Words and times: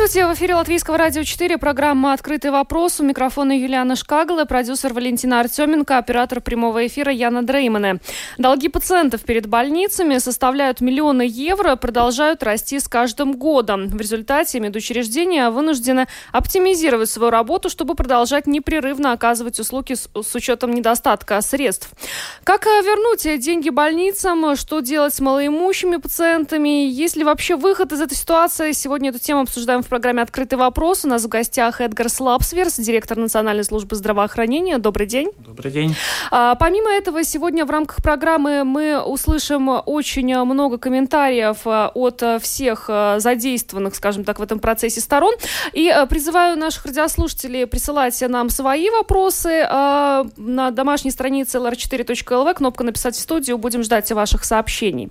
Здравствуйте, 0.00 0.26
в 0.28 0.34
эфире 0.34 0.54
Латвийского 0.54 0.96
радио 0.96 1.24
4, 1.24 1.58
программа 1.58 2.14
«Открытый 2.14 2.50
вопрос». 2.50 3.00
У 3.00 3.04
микрофона 3.04 3.52
Юлиана 3.52 3.96
Шкагала, 3.96 4.46
продюсер 4.46 4.94
Валентина 4.94 5.40
Артеменко, 5.40 5.98
оператор 5.98 6.40
прямого 6.40 6.86
эфира 6.86 7.12
Яна 7.12 7.42
Дреймане. 7.42 8.00
Долги 8.38 8.70
пациентов 8.70 9.20
перед 9.24 9.46
больницами 9.46 10.16
составляют 10.16 10.80
миллионы 10.80 11.26
евро, 11.28 11.76
продолжают 11.76 12.42
расти 12.42 12.80
с 12.80 12.88
каждым 12.88 13.34
годом. 13.34 13.88
В 13.88 14.00
результате 14.00 14.58
медучреждения 14.58 15.50
вынуждены 15.50 16.06
оптимизировать 16.32 17.10
свою 17.10 17.30
работу, 17.30 17.68
чтобы 17.68 17.94
продолжать 17.94 18.46
непрерывно 18.46 19.12
оказывать 19.12 19.60
услуги 19.60 19.92
с, 19.92 20.08
с 20.14 20.34
учетом 20.34 20.72
недостатка 20.72 21.42
средств. 21.42 21.90
Как 22.44 22.66
э, 22.66 22.70
вернуть 22.82 23.38
деньги 23.38 23.68
больницам? 23.68 24.56
Что 24.56 24.80
делать 24.80 25.12
с 25.12 25.20
малоимущими 25.20 25.96
пациентами? 25.96 26.88
Есть 26.88 27.16
ли 27.16 27.24
вообще 27.24 27.54
выход 27.54 27.92
из 27.92 28.00
этой 28.00 28.14
ситуации? 28.14 28.72
Сегодня 28.72 29.10
эту 29.10 29.18
тему 29.18 29.42
обсуждаем 29.42 29.80
обсуждаем 29.80 29.82
в 29.82 29.88
программе 29.90 30.22
«Открытый 30.22 30.56
вопрос». 30.56 31.04
У 31.04 31.08
нас 31.08 31.24
в 31.24 31.28
гостях 31.28 31.80
Эдгар 31.80 32.08
Слапсверс, 32.08 32.76
директор 32.76 33.18
Национальной 33.18 33.64
службы 33.64 33.96
здравоохранения. 33.96 34.78
Добрый 34.78 35.08
день. 35.08 35.32
Добрый 35.38 35.72
день. 35.72 35.96
А, 36.30 36.54
помимо 36.54 36.90
этого, 36.90 37.24
сегодня 37.24 37.66
в 37.66 37.70
рамках 37.70 38.00
программы 38.00 38.62
мы 38.62 39.02
услышим 39.02 39.68
очень 39.84 40.32
много 40.44 40.78
комментариев 40.78 41.58
а, 41.64 41.90
от 41.92 42.22
всех 42.40 42.84
а, 42.88 43.18
задействованных, 43.18 43.96
скажем 43.96 44.22
так, 44.22 44.38
в 44.38 44.42
этом 44.42 44.60
процессе 44.60 45.00
сторон. 45.00 45.34
И 45.72 45.88
а, 45.88 46.06
призываю 46.06 46.56
наших 46.56 46.86
радиослушателей 46.86 47.66
присылать 47.66 48.22
нам 48.28 48.48
свои 48.48 48.90
вопросы 48.90 49.66
на 49.68 50.70
домашней 50.70 51.10
странице 51.10 51.58
lr4.lv, 51.58 52.54
кнопка 52.54 52.84
«Написать 52.84 53.16
в 53.16 53.20
студию». 53.20 53.58
Будем 53.58 53.82
ждать 53.82 54.10
ваших 54.12 54.44
сообщений. 54.44 55.10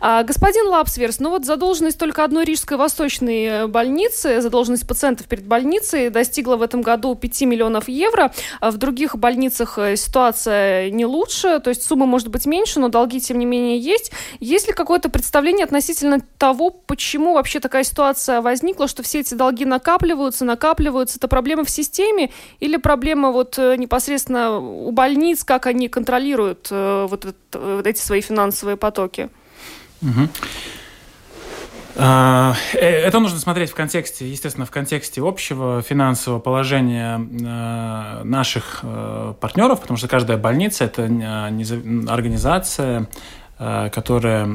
А, 0.00 0.22
господин 0.22 0.66
Лапсверс, 0.66 1.18
ну 1.18 1.30
вот 1.30 1.46
задолженность 1.46 1.98
только 1.98 2.24
одной 2.24 2.44
рижской 2.44 2.76
восточной 2.76 3.66
больницы 3.68 4.17
больницы, 4.18 4.40
задолженность 4.40 4.86
пациентов 4.86 5.26
перед 5.26 5.46
больницей 5.46 6.10
достигла 6.10 6.56
в 6.56 6.62
этом 6.62 6.82
году 6.82 7.14
5 7.14 7.42
миллионов 7.42 7.88
евро. 7.88 8.32
В 8.60 8.76
других 8.76 9.16
больницах 9.16 9.78
э, 9.78 9.96
ситуация 9.96 10.90
не 10.90 11.06
лучше, 11.06 11.60
то 11.60 11.70
есть 11.70 11.82
сумма 11.82 12.06
может 12.06 12.28
быть 12.28 12.46
меньше, 12.46 12.80
но 12.80 12.88
долги 12.88 13.20
тем 13.20 13.38
не 13.38 13.46
менее 13.46 13.78
есть. 13.78 14.12
Есть 14.40 14.68
ли 14.68 14.74
какое-то 14.74 15.08
представление 15.08 15.64
относительно 15.64 16.20
того, 16.38 16.70
почему 16.70 17.34
вообще 17.34 17.60
такая 17.60 17.84
ситуация 17.84 18.40
возникла, 18.40 18.88
что 18.88 19.02
все 19.02 19.20
эти 19.20 19.34
долги 19.34 19.64
накапливаются, 19.64 20.44
накапливаются? 20.44 21.18
Это 21.18 21.28
проблема 21.28 21.64
в 21.64 21.70
системе 21.70 22.30
или 22.60 22.76
проблема 22.76 23.30
вот 23.30 23.58
э, 23.58 23.76
непосредственно 23.76 24.58
у 24.58 24.90
больниц, 24.90 25.44
как 25.44 25.66
они 25.66 25.88
контролируют 25.88 26.68
э, 26.70 27.06
вот, 27.08 27.24
это, 27.24 27.58
вот 27.58 27.86
эти 27.86 28.00
свои 28.00 28.20
финансовые 28.20 28.76
потоки? 28.76 29.28
Угу. 30.02 30.28
А, 32.00 32.54
э, 32.74 32.78
это 32.78 33.18
нужно 33.18 33.40
смотреть 33.40 33.70
в 33.70 33.74
контексте, 33.74 34.30
естественно, 34.30 34.64
в 34.64 34.70
контексте 34.70 35.20
общего 35.20 35.82
финансового 35.82 36.38
положения 36.38 37.18
э, 37.18 38.22
наших 38.22 38.80
э, 38.84 39.34
партнеров, 39.40 39.80
потому 39.80 39.96
что 39.96 40.06
каждая 40.06 40.38
больница– 40.38 40.84
это 40.86 41.04
организация, 42.08 43.08
которая, 43.58 44.48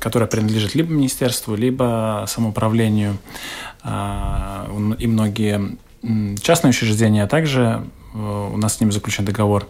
которая 0.00 0.26
принадлежит 0.26 0.74
либо 0.74 0.90
министерству, 0.90 1.54
либо 1.54 2.24
самоуправлению. 2.26 3.18
А, 3.82 4.66
и 4.98 5.06
многие 5.06 5.76
частные 6.40 6.70
учреждения, 6.70 7.24
а 7.24 7.26
также 7.26 7.84
у 8.14 8.56
нас 8.56 8.76
с 8.76 8.80
ними 8.80 8.90
заключен 8.90 9.26
договор. 9.26 9.66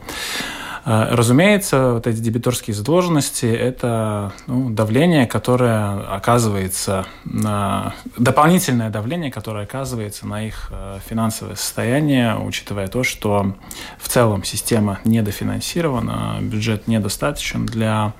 А, 0.88 1.08
разумеется, 1.16 1.94
вот 1.94 2.06
эти 2.06 2.18
дебиторские 2.18 2.72
задолженности– 2.72 3.44
это 3.46 4.32
ну, 4.46 4.70
давление, 4.70 5.26
которое 5.26 5.98
оказывается 6.14 7.06
на 7.24 7.92
дополнительное 8.16 8.88
давление, 8.88 9.32
которое 9.32 9.64
оказывается 9.64 10.28
на 10.28 10.46
их 10.46 10.68
э, 10.70 11.00
финансовое 11.04 11.56
состояние, 11.56 12.38
учитывая 12.38 12.86
то, 12.86 13.02
что 13.02 13.56
в 13.98 14.06
целом 14.06 14.44
система 14.44 15.00
недофинансирована, 15.04 16.38
бюджет 16.40 16.86
недостаточен 16.86 17.66
для 17.66 18.12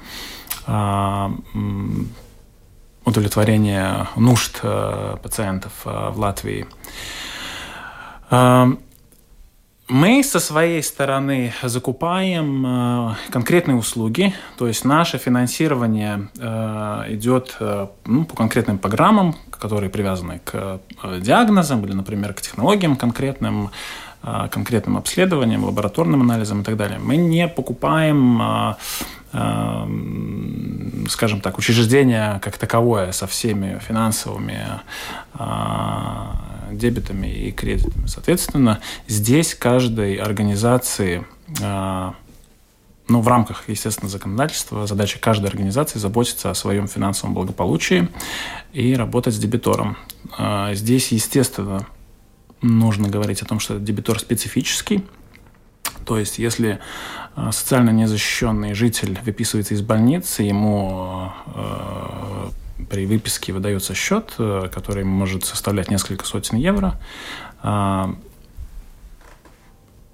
а, 0.67 1.31
удовлетворения 3.05 4.09
нужд 4.17 4.59
э, 4.65 5.17
пациентов 5.23 5.73
э, 5.85 6.11
в 6.11 6.19
Латвии. 6.19 6.67
Мы 9.89 10.25
со 10.25 10.41
своей 10.41 10.83
стороны 10.83 11.53
закупаем 11.63 12.67
э, 12.67 13.15
конкретные 13.31 13.77
услуги, 13.77 14.35
то 14.59 14.67
есть 14.67 14.85
наше 14.85 15.17
финансирование 15.19 16.29
э, 16.37 17.05
идет 17.11 17.57
э, 17.61 17.87
ну, 18.05 18.25
по 18.25 18.35
конкретным 18.35 18.79
программам, 18.79 19.37
которые 19.49 19.89
привязаны 19.89 20.41
к 20.45 20.81
диагнозам 21.21 21.85
или, 21.85 21.93
например, 21.93 22.35
к 22.35 22.41
технологиям 22.41 22.97
конкретным, 22.97 23.71
конкретным 24.23 24.97
обследованиям, 24.97 25.65
лабораторным 25.65 26.21
анализам 26.23 26.63
и 26.63 26.65
так 26.65 26.77
далее. 26.77 26.99
Мы 26.99 27.17
не 27.17 27.47
покупаем 27.47 28.43
э, 28.43 28.75
э, 29.35 31.07
скажем 31.09 31.41
так, 31.41 31.59
учреждение 31.59 32.41
как 32.43 32.59
таковое 32.59 33.13
со 33.13 33.29
всеми 33.29 33.79
финансовыми 33.79 34.81
дебетами 36.73 37.27
и 37.27 37.53
кредитами. 37.53 38.07
Соответственно, 38.07 38.81
здесь 39.07 39.55
каждой 39.55 40.17
организации 40.17 41.27
а, 41.63 42.15
ну, 43.09 43.21
в 43.21 43.29
рамках, 43.29 43.69
естественно, 43.69 44.09
законодательства, 44.09 44.87
задача 44.87 45.19
каждой 45.21 45.47
организации 45.47 45.99
заботиться 45.99 46.51
о 46.51 46.55
своем 46.55 46.89
финансовом 46.89 47.35
благополучии 47.35 48.09
и 48.73 48.95
работать 48.95 49.35
с 49.35 49.39
дебитором. 49.39 49.97
А, 50.37 50.75
здесь, 50.75 51.13
естественно, 51.13 51.87
нужно 52.63 53.09
говорить 53.09 53.43
о 53.43 53.47
том, 53.47 53.61
что 53.61 53.79
дебитор 53.79 54.19
специфический, 54.19 55.05
то 56.05 56.19
есть, 56.19 56.39
если 56.39 56.81
а, 57.35 57.53
социально 57.53 57.91
незащищенный 57.91 58.75
житель 58.75 59.19
выписывается 59.25 59.75
из 59.75 59.83
больницы, 59.83 60.43
ему 60.43 61.33
при 62.91 63.07
выписке 63.07 63.53
выдается 63.53 63.95
счет, 63.95 64.35
э, 64.39 64.69
который 64.73 65.05
может 65.05 65.45
составлять 65.45 65.91
несколько 65.91 66.25
сотен 66.27 66.59
евро. 66.59 67.01
А, 67.63 68.15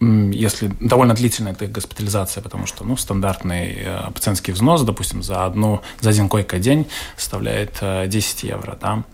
если 0.01 0.73
довольно 0.81 1.15
длительная 1.15 1.53
эта 1.53 1.69
госпитализация, 1.69 2.43
потому 2.43 2.67
что 2.67 2.85
ну, 2.85 2.97
стандартный 2.97 3.79
э, 3.79 4.11
пациентский 4.13 4.53
взнос, 4.53 4.83
допустим, 4.83 5.23
за, 5.23 5.45
одну, 5.45 5.81
за 6.01 6.11
один 6.11 6.29
койко-день 6.29 6.87
составляет 7.17 7.79
10 7.81 8.45
э, 8.45 8.47
евро. 8.49 8.79
Да? 8.81 9.05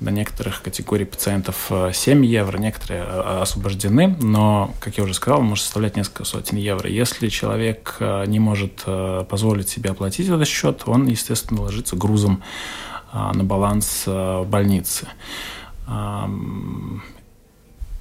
До 0.00 0.10
некоторых 0.10 0.62
категорий 0.62 1.06
пациентов 1.06 1.70
7 1.92 2.24
евро, 2.24 2.58
некоторые 2.58 3.02
освобождены, 3.02 4.16
но, 4.20 4.74
как 4.80 4.98
я 4.98 5.04
уже 5.04 5.14
сказал, 5.14 5.40
может 5.40 5.64
составлять 5.64 5.96
несколько 5.96 6.24
сотен 6.24 6.58
евро. 6.58 6.88
Если 6.88 7.28
человек 7.28 7.96
не 8.26 8.38
может 8.38 8.84
позволить 9.28 9.70
себе 9.70 9.90
оплатить 9.90 10.28
этот 10.28 10.46
счет, 10.46 10.82
он, 10.86 11.06
естественно, 11.06 11.62
ложится 11.62 11.96
грузом 11.96 12.42
а, 12.42 12.85
на 13.12 13.44
баланс 13.44 14.04
а, 14.06 14.44
больницы. 14.44 15.08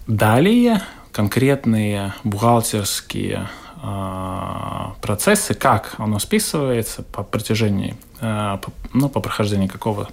Далее 0.08 0.82
конкретные 1.12 2.14
бухгалтерские 2.24 3.48
а, 3.82 4.96
процессы, 5.02 5.54
как 5.54 5.96
оно 5.98 6.20
списывается 6.20 7.04
по 7.04 7.24
протяжении, 7.24 7.96
ну, 8.22 9.10
по 9.10 9.20
прохождении 9.20 9.68
какого 9.68 10.10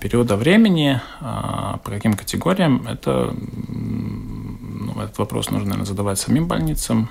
периода 0.00 0.36
времени, 0.36 1.00
по 1.20 1.90
каким 1.90 2.14
категориям, 2.14 2.86
это, 2.88 3.34
ну, 3.68 5.00
этот 5.00 5.18
вопрос 5.18 5.50
нужно, 5.50 5.68
наверное, 5.68 5.86
задавать 5.86 6.18
самим 6.18 6.48
больницам. 6.48 7.08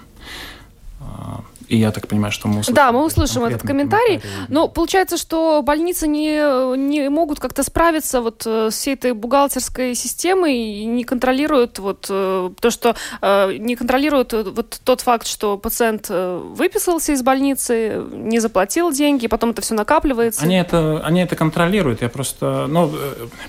И 1.67 1.77
я 1.77 1.91
так 1.91 2.07
понимаю, 2.07 2.31
что 2.31 2.47
мы 2.47 2.59
услышим. 2.59 2.75
Да, 2.75 2.91
мы 2.91 3.05
услышим 3.05 3.43
этот 3.45 3.61
комментарий. 3.61 4.19
комментарий. 4.19 4.47
Но 4.49 4.67
получается, 4.67 5.17
что 5.17 5.61
больницы 5.61 6.07
не, 6.07 6.77
не 6.77 7.09
могут 7.09 7.39
как-то 7.39 7.63
справиться 7.63 8.21
вот 8.21 8.43
э, 8.45 8.69
с 8.71 8.75
всей 8.75 8.95
этой 8.95 9.13
бухгалтерской 9.13 9.95
системой 9.95 10.57
и 10.57 10.85
не 10.85 11.03
контролируют 11.03 11.79
вот 11.79 12.07
э, 12.09 12.49
то, 12.59 12.69
что 12.69 12.95
э, 13.21 13.53
не 13.57 13.75
контролируют 13.75 14.33
вот 14.33 14.79
тот 14.83 15.01
факт, 15.01 15.27
что 15.27 15.57
пациент 15.57 16.09
выписался 16.09 17.13
из 17.13 17.21
больницы, 17.21 18.03
не 18.11 18.39
заплатил 18.39 18.91
деньги, 18.91 19.27
потом 19.27 19.51
это 19.51 19.61
все 19.61 19.73
накапливается. 19.73 20.43
Они 20.43 20.55
это, 20.55 21.01
они 21.05 21.21
это 21.21 21.35
контролируют. 21.35 22.01
Я 22.01 22.09
просто, 22.09 22.67
ну, 22.67 22.91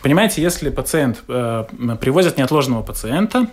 понимаете, 0.02 0.42
если 0.42 0.70
пациент 0.70 1.22
привозят 1.26 2.38
неотложного 2.38 2.82
пациента, 2.82 3.48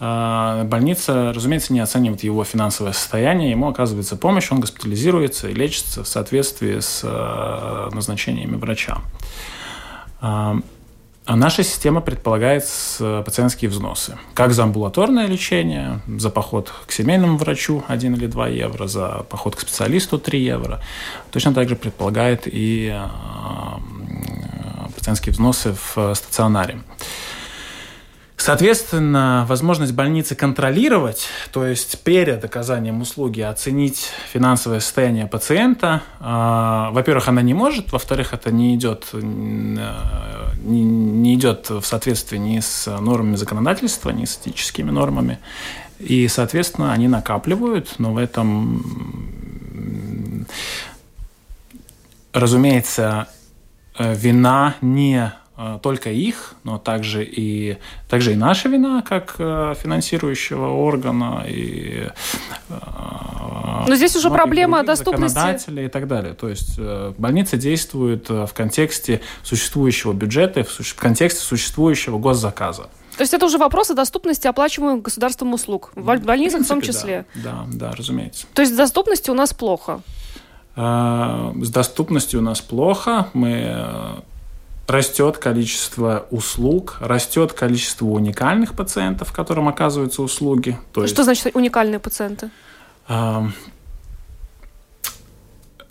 больница, 0.00 1.32
разумеется, 1.34 1.74
не 1.74 1.80
оценивает 1.80 2.22
его 2.22 2.42
финансовое 2.42 2.92
состояние, 2.92 3.50
ему 3.50 3.68
оказывается 3.68 4.16
помощь, 4.16 4.50
он 4.50 4.60
госпитализируется 4.60 5.48
и 5.48 5.52
лечится 5.52 6.02
в 6.04 6.08
соответствии 6.08 6.80
с 6.80 7.02
а, 7.04 7.90
назначениями 7.92 8.56
врача. 8.56 8.98
а 10.22 10.56
наша 11.26 11.62
система 11.62 12.00
предполагает 12.00 12.64
пациентские 12.98 13.70
взносы. 13.70 14.18
Как 14.32 14.52
за 14.52 14.62
амбулаторное 14.62 15.26
лечение, 15.26 16.00
за 16.06 16.30
поход 16.30 16.72
к 16.86 16.92
семейному 16.92 17.36
врачу 17.36 17.84
1 17.86 18.14
или 18.14 18.26
2 18.26 18.48
евро, 18.48 18.86
за 18.86 19.26
поход 19.28 19.54
к 19.54 19.60
специалисту 19.60 20.18
3 20.18 20.42
евро. 20.42 20.80
Точно 21.30 21.52
так 21.52 21.68
же 21.68 21.76
предполагает 21.76 22.42
и 22.46 22.98
пациентские 24.96 25.34
взносы 25.34 25.76
в 25.94 26.14
стационаре. 26.14 26.80
Соответственно, 28.40 29.44
возможность 29.50 29.92
больницы 29.92 30.34
контролировать, 30.34 31.28
то 31.52 31.66
есть 31.66 32.00
перед 32.00 32.42
оказанием 32.42 33.02
услуги 33.02 33.42
оценить 33.42 34.08
финансовое 34.32 34.80
состояние 34.80 35.26
пациента, 35.26 36.00
э, 36.20 36.88
во-первых, 36.90 37.28
она 37.28 37.42
не 37.42 37.52
может, 37.52 37.92
во-вторых, 37.92 38.32
это 38.32 38.50
не 38.50 38.76
идет, 38.76 39.08
э, 39.12 39.20
не, 39.20 40.82
не 40.82 41.34
идет 41.34 41.68
в 41.68 41.82
соответствии 41.82 42.38
ни 42.38 42.60
с 42.60 42.86
нормами 42.86 43.36
законодательства, 43.36 44.08
ни 44.08 44.24
с 44.24 44.40
этическими 44.42 44.90
нормами. 44.90 45.38
И, 45.98 46.26
соответственно, 46.26 46.94
они 46.94 47.08
накапливают, 47.08 47.96
но 47.98 48.14
в 48.14 48.16
этом, 48.16 50.46
разумеется, 52.32 53.28
э, 53.98 54.14
вина 54.14 54.76
не 54.80 55.30
только 55.82 56.10
их, 56.10 56.54
но 56.64 56.78
также 56.78 57.24
и, 57.24 57.78
также 58.08 58.32
и 58.32 58.36
наша 58.36 58.68
вина 58.68 59.02
как 59.02 59.36
э, 59.38 59.74
финансирующего 59.80 60.68
органа. 60.68 61.44
И, 61.46 62.08
э, 62.68 62.74
но 63.86 63.94
здесь 63.94 64.16
уже 64.16 64.30
проблема 64.30 64.82
доступности. 64.82 65.84
и 65.84 65.88
так 65.88 66.06
далее. 66.06 66.34
То 66.34 66.48
есть 66.48 66.78
больница 67.18 67.56
действует 67.56 68.28
в 68.28 68.50
контексте 68.54 69.20
существующего 69.42 70.12
бюджета, 70.12 70.64
в 70.64 70.94
контексте 70.94 71.40
существующего 71.40 72.18
госзаказа. 72.18 72.88
То 73.16 73.22
есть 73.22 73.34
это 73.34 73.44
уже 73.44 73.58
вопрос 73.58 73.90
о 73.90 73.94
доступности 73.94 74.46
оплачиваемых 74.46 75.02
государством 75.02 75.52
услуг. 75.52 75.90
В 75.94 76.04
больницах 76.04 76.62
в, 76.62 76.64
принципе, 76.64 76.64
в 76.64 76.68
том 76.68 76.80
числе. 76.80 77.26
Да, 77.34 77.66
да, 77.68 77.90
да, 77.90 77.92
разумеется. 77.96 78.46
То 78.54 78.62
есть 78.62 78.72
с 78.72 78.76
доступностью 78.76 79.34
у 79.34 79.36
нас 79.36 79.52
плохо. 79.52 80.00
С 80.76 81.70
доступностью 81.70 82.40
у 82.40 82.42
нас 82.42 82.60
плохо. 82.60 83.28
Мы 83.34 84.22
растет 84.90 85.38
количество 85.38 86.26
услуг, 86.30 86.98
растет 87.00 87.52
количество 87.52 88.06
уникальных 88.06 88.74
пациентов, 88.74 89.32
которым 89.32 89.68
оказываются 89.68 90.22
услуги. 90.22 90.78
То 90.92 91.06
Что 91.06 91.22
есть, 91.22 91.24
значит 91.24 91.54
уникальные 91.54 92.00
пациенты? 92.00 92.50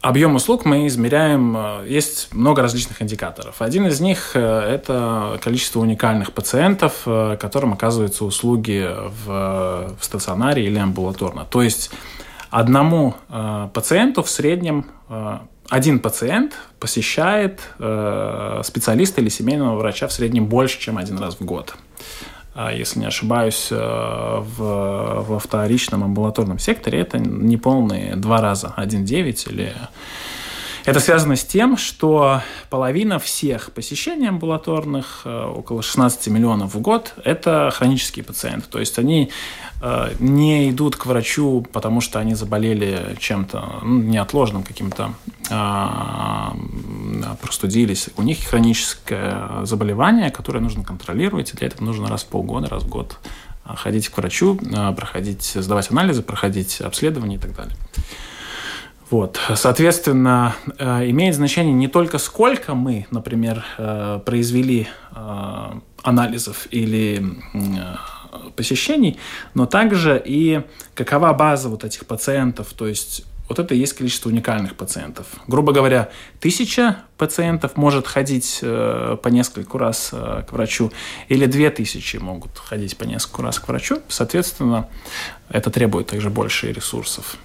Объем 0.01 0.35
услуг 0.35 0.63
мы 0.63 0.87
измеряем, 0.87 1.57
э, 1.57 1.85
есть 1.85 2.33
много 2.33 2.61
различных 2.61 3.01
индикаторов. 3.01 3.61
Один 3.61 3.85
из 3.87 3.99
них 3.99 4.31
э,– 4.33 4.39
это 4.73 5.37
количество 5.41 5.81
уникальных 5.81 6.31
пациентов, 6.31 7.01
э, 7.05 7.35
которым 7.37 7.73
оказываются 7.73 8.23
услуги 8.23 8.87
в, 9.25 9.93
в 9.99 10.03
стационаре 10.03 10.65
или 10.65 10.77
амбулаторно. 10.77 11.45
То 11.49 11.61
есть 11.61 11.91
одному 12.49 13.15
пациенту 13.73 14.23
в 14.23 14.29
среднем 14.29 14.85
один 15.69 15.99
пациент 15.99 16.53
посещает 16.79 17.61
э, 17.77 18.61
специалиста 18.63 19.21
или 19.21 19.29
семейного 19.29 19.77
врача 19.77 20.07
в 20.07 20.13
среднем 20.13 20.47
больше, 20.47 20.79
чем 20.79 20.97
один 20.97 21.19
раз 21.19 21.35
в 21.39 21.45
год. 21.45 21.75
А 22.55 22.73
если 22.73 22.99
не 22.99 23.05
ошибаюсь, 23.05 23.67
э, 23.71 23.75
в, 23.77 25.23
во 25.27 25.39
вторичном 25.39 26.03
амбулаторном 26.03 26.59
секторе 26.59 26.99
это 26.99 27.19
неполные 27.19 28.15
два 28.15 28.41
раза, 28.41 28.73
1,9 28.77 29.51
или 29.51 29.73
это 30.89 30.99
связано 30.99 31.35
с 31.35 31.43
тем, 31.43 31.77
что 31.77 32.41
половина 32.69 33.19
всех 33.19 33.71
посещений 33.71 34.27
амбулаторных, 34.27 35.21
э, 35.25 35.45
около 35.45 35.81
16 35.81 36.27
миллионов 36.27 36.73
в 36.73 36.79
год, 36.79 37.13
это 37.23 37.71
хронические 37.73 38.25
пациенты. 38.25 38.67
То 38.69 38.79
есть 38.79 38.97
они 38.97 39.29
э, 39.81 40.13
не 40.19 40.71
идут 40.71 40.95
к 40.95 41.05
врачу, 41.05 41.65
потому 41.71 42.01
что 42.01 42.19
они 42.19 42.33
заболели 42.33 43.15
чем-то 43.19 43.81
ну, 43.83 44.01
неотложным 44.01 44.63
каким-то, 44.63 45.13
а, 45.51 46.55
простудились. 47.41 48.09
У 48.17 48.21
них 48.21 48.39
хроническое 48.43 49.65
заболевание, 49.65 50.31
которое 50.31 50.59
нужно 50.59 50.83
контролировать, 50.83 51.53
и 51.53 51.57
для 51.57 51.67
этого 51.67 51.83
нужно 51.83 52.07
раз 52.07 52.23
в 52.23 52.27
полгода, 52.27 52.67
раз 52.67 52.83
в 52.83 52.89
год 52.89 53.17
ходить 53.63 54.09
к 54.09 54.17
врачу, 54.17 54.59
проходить, 54.95 55.43
сдавать 55.43 55.91
анализы, 55.91 56.23
проходить 56.23 56.81
обследование 56.81 57.37
и 57.37 57.41
так 57.41 57.55
далее. 57.55 57.75
Вот. 59.09 59.39
Соответственно, 59.55 60.55
э, 60.77 61.09
имеет 61.09 61.33
значение 61.35 61.73
не 61.73 61.87
только 61.87 62.19
сколько 62.19 62.75
мы, 62.75 63.07
например, 63.09 63.65
э, 63.77 64.19
произвели 64.23 64.87
э, 65.15 65.71
анализов 66.03 66.67
или 66.69 67.23
посещений, 68.55 69.17
но 69.55 69.65
также 69.65 70.21
и 70.23 70.61
какова 70.93 71.33
база 71.33 71.69
вот 71.69 71.83
этих 71.83 72.05
пациентов, 72.05 72.73
то 72.73 72.87
есть 72.87 73.25
вот 73.47 73.57
это 73.57 73.73
и 73.73 73.79
есть 73.79 73.93
количество 73.93 74.29
уникальных 74.29 74.75
пациентов. 74.75 75.25
Грубо 75.47 75.73
говоря, 75.73 76.09
тысяча 76.39 76.97
пациентов 77.17 77.75
может 77.75 78.05
ходить 78.05 78.59
по 78.61 79.27
нескольку 79.29 79.79
раз 79.79 80.09
к 80.11 80.45
врачу, 80.51 80.91
или 81.27 81.47
две 81.47 81.71
тысячи 81.71 82.17
могут 82.17 82.59
ходить 82.59 82.95
по 82.95 83.05
нескольку 83.05 83.41
раз 83.41 83.57
к 83.57 83.67
врачу. 83.67 84.03
Соответственно, 84.07 84.87
это 85.49 85.71
требует 85.71 86.07
также 86.07 86.29
больше 86.29 86.71
ресурсов. 86.71 87.37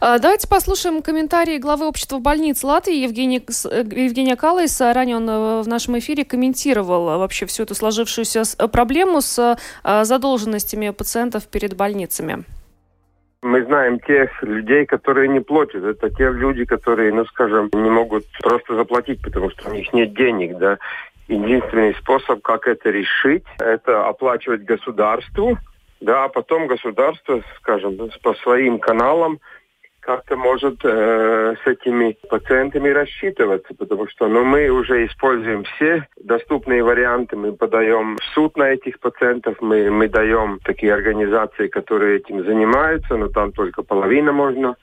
А, 0.00 0.18
давайте 0.18 0.48
послушаем 0.48 1.02
комментарии 1.02 1.58
главы 1.58 1.86
общества 1.86 2.18
больниц 2.18 2.62
Латвии 2.62 2.96
Евгения, 2.96 3.38
э, 3.38 3.80
Евгения 3.80 4.36
Калайс. 4.36 4.80
Ранее 4.80 5.16
он 5.16 5.28
э, 5.28 5.62
в 5.62 5.68
нашем 5.68 5.98
эфире 5.98 6.24
комментировал 6.24 7.10
э, 7.10 7.16
вообще 7.18 7.46
всю 7.46 7.64
эту 7.64 7.74
сложившуюся 7.74 8.44
проблему 8.68 9.20
с 9.20 9.56
задолженностями 9.84 10.90
пациентов 10.90 11.46
перед 11.48 11.76
больницами. 11.76 12.44
Мы 13.42 13.64
знаем 13.64 14.00
тех 14.00 14.42
людей, 14.42 14.86
которые 14.86 15.28
не 15.28 15.40
платят. 15.40 15.84
Это 15.84 16.10
те 16.10 16.30
люди, 16.30 16.64
которые, 16.64 17.12
ну, 17.12 17.24
скажем, 17.26 17.70
не 17.72 17.90
могут 17.90 18.24
просто 18.42 18.74
заплатить, 18.74 19.22
потому 19.22 19.50
что 19.50 19.70
у 19.70 19.72
них 19.72 19.92
нет 19.92 20.14
денег, 20.14 20.58
да. 20.58 20.78
Единственный 21.28 21.94
способ, 21.94 22.42
как 22.42 22.66
это 22.66 22.90
решить, 22.90 23.44
это 23.58 24.06
оплачивать 24.06 24.64
государству, 24.64 25.58
да, 26.00 26.24
а 26.24 26.28
потом 26.28 26.66
государство, 26.66 27.42
скажем, 27.58 28.10
по 28.22 28.34
своим 28.34 28.78
каналам 28.78 29.40
как-то 30.06 30.36
может 30.36 30.78
э, 30.84 31.54
с 31.64 31.66
этими 31.66 32.16
пациентами 32.30 32.90
рассчитываться, 32.90 33.74
потому 33.74 34.06
что 34.06 34.28
ну, 34.28 34.44
мы 34.44 34.68
уже 34.68 35.04
используем 35.04 35.64
все 35.64 36.06
доступные 36.22 36.84
варианты, 36.84 37.34
мы 37.34 37.52
подаем 37.52 38.16
в 38.16 38.24
суд 38.32 38.56
на 38.56 38.70
этих 38.70 39.00
пациентов, 39.00 39.56
мы, 39.60 39.90
мы 39.90 40.08
даем 40.08 40.60
такие 40.62 40.94
организации, 40.94 41.66
которые 41.66 42.18
этим 42.18 42.44
занимаются, 42.44 43.16
но 43.16 43.28
там 43.28 43.50
только 43.50 43.82
половина 43.82 44.30
можно 44.30 44.76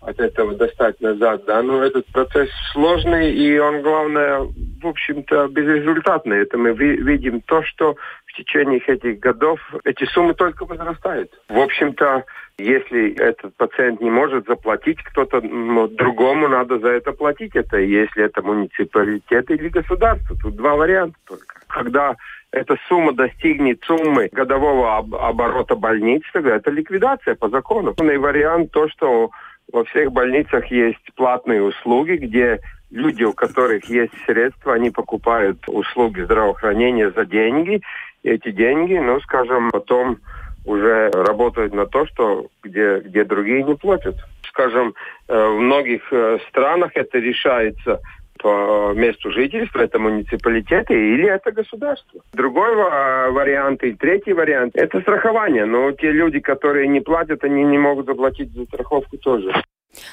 от 0.00 0.18
этого 0.18 0.54
достать 0.54 0.98
назад, 1.02 1.44
да, 1.44 1.62
но 1.62 1.84
этот 1.84 2.06
процесс 2.06 2.48
сложный, 2.72 3.32
и 3.32 3.58
он, 3.58 3.82
главное, 3.82 4.40
в 4.82 4.86
общем-то, 4.86 5.48
безрезультатный. 5.48 6.38
Это 6.38 6.56
мы 6.56 6.72
видим 6.72 7.42
то, 7.42 7.62
что 7.64 7.96
в 8.24 8.32
течение 8.32 8.78
этих 8.78 9.20
годов 9.20 9.60
эти 9.84 10.04
суммы 10.06 10.32
только 10.32 10.64
возрастают. 10.64 11.30
В 11.50 11.58
общем-то, 11.58 12.24
если 12.60 13.14
этот 13.14 13.56
пациент 13.56 14.00
не 14.00 14.10
может 14.10 14.46
заплатить, 14.46 15.02
кто-то 15.02 15.40
другому 15.40 16.48
надо 16.48 16.78
за 16.78 16.88
это 16.88 17.12
платить. 17.12 17.56
Это 17.56 17.78
если 17.78 18.24
это 18.24 18.42
муниципалитет 18.42 19.50
или 19.50 19.68
государство. 19.68 20.36
Тут 20.42 20.56
два 20.56 20.76
варианта 20.76 21.16
только. 21.26 21.60
Когда 21.68 22.16
эта 22.52 22.76
сумма 22.88 23.12
достигнет 23.12 23.82
суммы 23.84 24.28
годового 24.32 24.96
об 24.96 25.14
оборота 25.14 25.76
больниц, 25.76 26.22
тогда 26.32 26.56
это 26.56 26.70
ликвидация 26.70 27.34
по 27.34 27.48
закону. 27.48 27.94
Главный 27.96 28.18
вариант 28.18 28.72
то, 28.72 28.88
что 28.88 29.30
во 29.72 29.84
всех 29.84 30.12
больницах 30.12 30.66
есть 30.66 31.14
платные 31.14 31.62
услуги, 31.62 32.12
где 32.16 32.60
люди, 32.90 33.22
у 33.22 33.32
которых 33.32 33.84
есть 33.84 34.12
средства, 34.26 34.74
они 34.74 34.90
покупают 34.90 35.58
услуги 35.68 36.22
здравоохранения 36.22 37.10
за 37.10 37.24
деньги. 37.24 37.82
И 38.22 38.28
эти 38.28 38.50
деньги, 38.50 38.94
ну, 38.94 39.20
скажем, 39.20 39.70
потом 39.70 40.18
уже 40.64 41.10
работают 41.10 41.72
на 41.74 41.86
то, 41.86 42.06
что 42.06 42.46
где, 42.62 43.00
где 43.00 43.24
другие 43.24 43.62
не 43.62 43.74
платят. 43.74 44.16
Скажем, 44.48 44.94
э, 45.28 45.46
в 45.46 45.60
многих 45.60 46.02
э, 46.12 46.38
странах 46.48 46.92
это 46.94 47.18
решается 47.18 48.00
по 48.38 48.92
месту 48.94 49.30
жительства, 49.30 49.80
это 49.80 49.98
муниципалитеты 49.98 50.94
или 50.94 51.28
это 51.28 51.52
государство. 51.52 52.22
Другой 52.32 52.74
вариант 52.74 53.82
и 53.82 53.92
третий 53.92 54.32
вариант– 54.32 54.72
это 54.74 55.00
страхование. 55.00 55.66
Но 55.66 55.92
те 55.92 56.10
люди, 56.10 56.40
которые 56.40 56.88
не 56.88 57.00
платят, 57.00 57.44
они 57.44 57.64
не 57.64 57.78
могут 57.78 58.06
заплатить 58.06 58.52
за 58.52 58.64
страховку 58.64 59.18
тоже. 59.18 59.52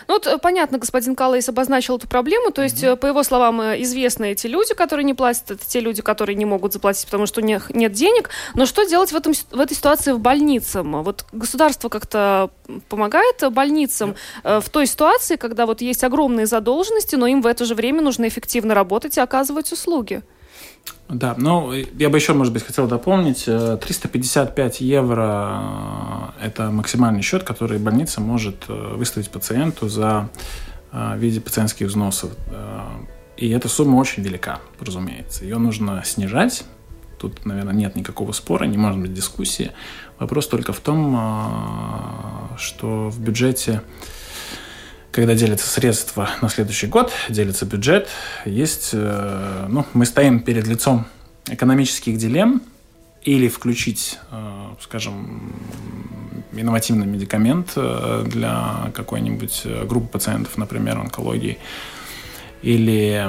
Ну 0.07 0.15
вот 0.15 0.25
э, 0.25 0.37
понятно, 0.37 0.79
господин 0.79 1.15
Калайс 1.15 1.47
обозначил 1.49 1.97
эту 1.97 2.07
проблему, 2.07 2.51
то 2.51 2.63
есть, 2.63 2.83
mm-hmm. 2.83 2.95
по 2.95 3.05
его 3.05 3.23
словам, 3.23 3.61
э, 3.61 3.81
известны 3.83 4.31
эти 4.31 4.47
люди, 4.47 4.73
которые 4.73 5.03
не 5.03 5.13
платят, 5.13 5.51
это 5.51 5.65
те 5.65 5.79
люди, 5.79 6.01
которые 6.01 6.35
не 6.35 6.45
могут 6.45 6.73
заплатить, 6.73 7.05
потому 7.05 7.27
что 7.27 7.41
у 7.41 7.43
них 7.43 7.69
нет 7.69 7.91
денег. 7.91 8.29
Но 8.55 8.65
что 8.65 8.85
делать 8.85 9.11
в, 9.11 9.15
этом, 9.15 9.33
в 9.33 9.59
этой 9.59 9.75
ситуации 9.75 10.13
в 10.13 10.19
больницам? 10.19 11.03
Вот 11.03 11.25
государство 11.31 11.89
как-то 11.89 12.49
помогает 12.89 13.43
больницам 13.51 14.15
mm-hmm. 14.43 14.61
в 14.61 14.69
той 14.69 14.87
ситуации, 14.87 15.35
когда 15.35 15.65
вот 15.65 15.81
есть 15.81 16.03
огромные 16.03 16.47
задолженности, 16.47 17.15
но 17.15 17.27
им 17.27 17.41
в 17.41 17.47
это 17.47 17.65
же 17.65 17.75
время 17.75 18.01
нужно 18.01 18.27
эффективно 18.27 18.73
работать 18.73 19.17
и 19.17 19.21
оказывать 19.21 19.71
услуги? 19.71 20.23
Да, 21.09 21.35
ну, 21.37 21.71
я 21.71 22.09
бы 22.09 22.17
еще, 22.17 22.33
может 22.33 22.51
быть, 22.53 22.63
хотел 22.63 22.87
дополнить. 22.87 23.45
355 23.45 24.81
евро– 24.81 26.33
это 26.41 26.69
максимальный 26.69 27.21
счет, 27.21 27.43
который 27.43 27.79
больница 27.79 28.19
может 28.19 28.67
выставить 28.67 29.29
пациенту 29.29 29.87
за 29.87 30.29
в 30.91 31.17
виде 31.17 31.39
пациентских 31.39 31.87
взносов. 31.87 32.31
И 33.37 33.49
эта 33.49 33.69
сумма 33.69 33.97
очень 33.97 34.23
велика, 34.23 34.59
разумеется. 34.79 35.43
Ее 35.43 35.57
нужно 35.57 36.01
снижать. 36.03 36.65
Тут, 37.19 37.45
наверное, 37.45 37.73
нет 37.73 37.95
никакого 37.95 38.31
спора, 38.31 38.65
не 38.65 38.77
может 38.77 38.99
быть 38.99 39.13
дискуссии. 39.13 39.71
Вопрос 40.19 40.47
только 40.47 40.73
в 40.73 40.79
том, 40.79 41.17
что 42.57 43.09
в 43.09 43.19
бюджете, 43.19 43.81
когда 45.17 45.33
делятся 45.33 45.67
средства 45.67 46.29
на 46.43 46.49
следующий 46.49 46.85
год, 46.85 47.11
делится 47.27 47.65
бюджет, 47.65 48.07
есть, 48.45 48.91
э, 48.93 49.65
ну, 49.67 49.83
мы 49.93 50.05
стоим 50.05 50.41
перед 50.41 50.67
лицом 50.67 51.07
экономических 51.47 52.19
дилемм, 52.19 52.61
или 53.23 53.47
включить, 53.47 54.19
э, 54.29 54.65
скажем, 54.79 55.55
инновативный 56.51 57.07
медикамент 57.07 57.71
э, 57.75 58.25
для 58.27 58.91
какой-нибудь 58.93 59.65
группы 59.89 60.07
пациентов, 60.07 60.55
например, 60.55 60.99
онкологии, 60.99 61.57
или 62.61 63.27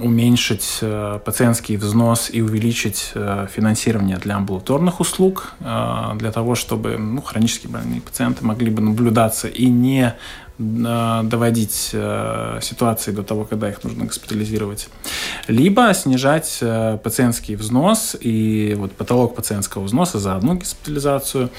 уменьшить 0.00 0.80
пациентский 1.24 1.76
взнос 1.78 2.28
и 2.30 2.42
увеличить 2.42 3.12
финансирование 3.14 4.18
для 4.18 4.36
амбулаторных 4.36 5.00
услуг, 5.00 5.54
для 5.58 6.30
того, 6.32 6.54
чтобы 6.54 6.98
ну, 6.98 7.22
хронически 7.22 7.66
больные 7.66 8.02
пациенты 8.02 8.44
могли 8.44 8.70
бы 8.70 8.82
наблюдаться 8.82 9.48
и 9.48 9.66
не 9.66 10.14
доводить 10.58 11.90
э, 11.92 12.60
ситуации 12.62 13.10
до 13.10 13.24
того, 13.24 13.44
когда 13.44 13.68
их 13.68 13.82
нужно 13.82 14.04
госпитализировать, 14.04 14.88
либо 15.48 15.92
снижать 15.94 16.58
э, 16.60 16.96
пациентский 17.02 17.56
взнос 17.56 18.16
и 18.20 18.74
вот 18.78 18.92
потолок 18.92 19.34
пациентского 19.34 19.82
взноса 19.82 20.20
за 20.20 20.36
одну 20.36 20.54
госпитализацию. 20.54 21.50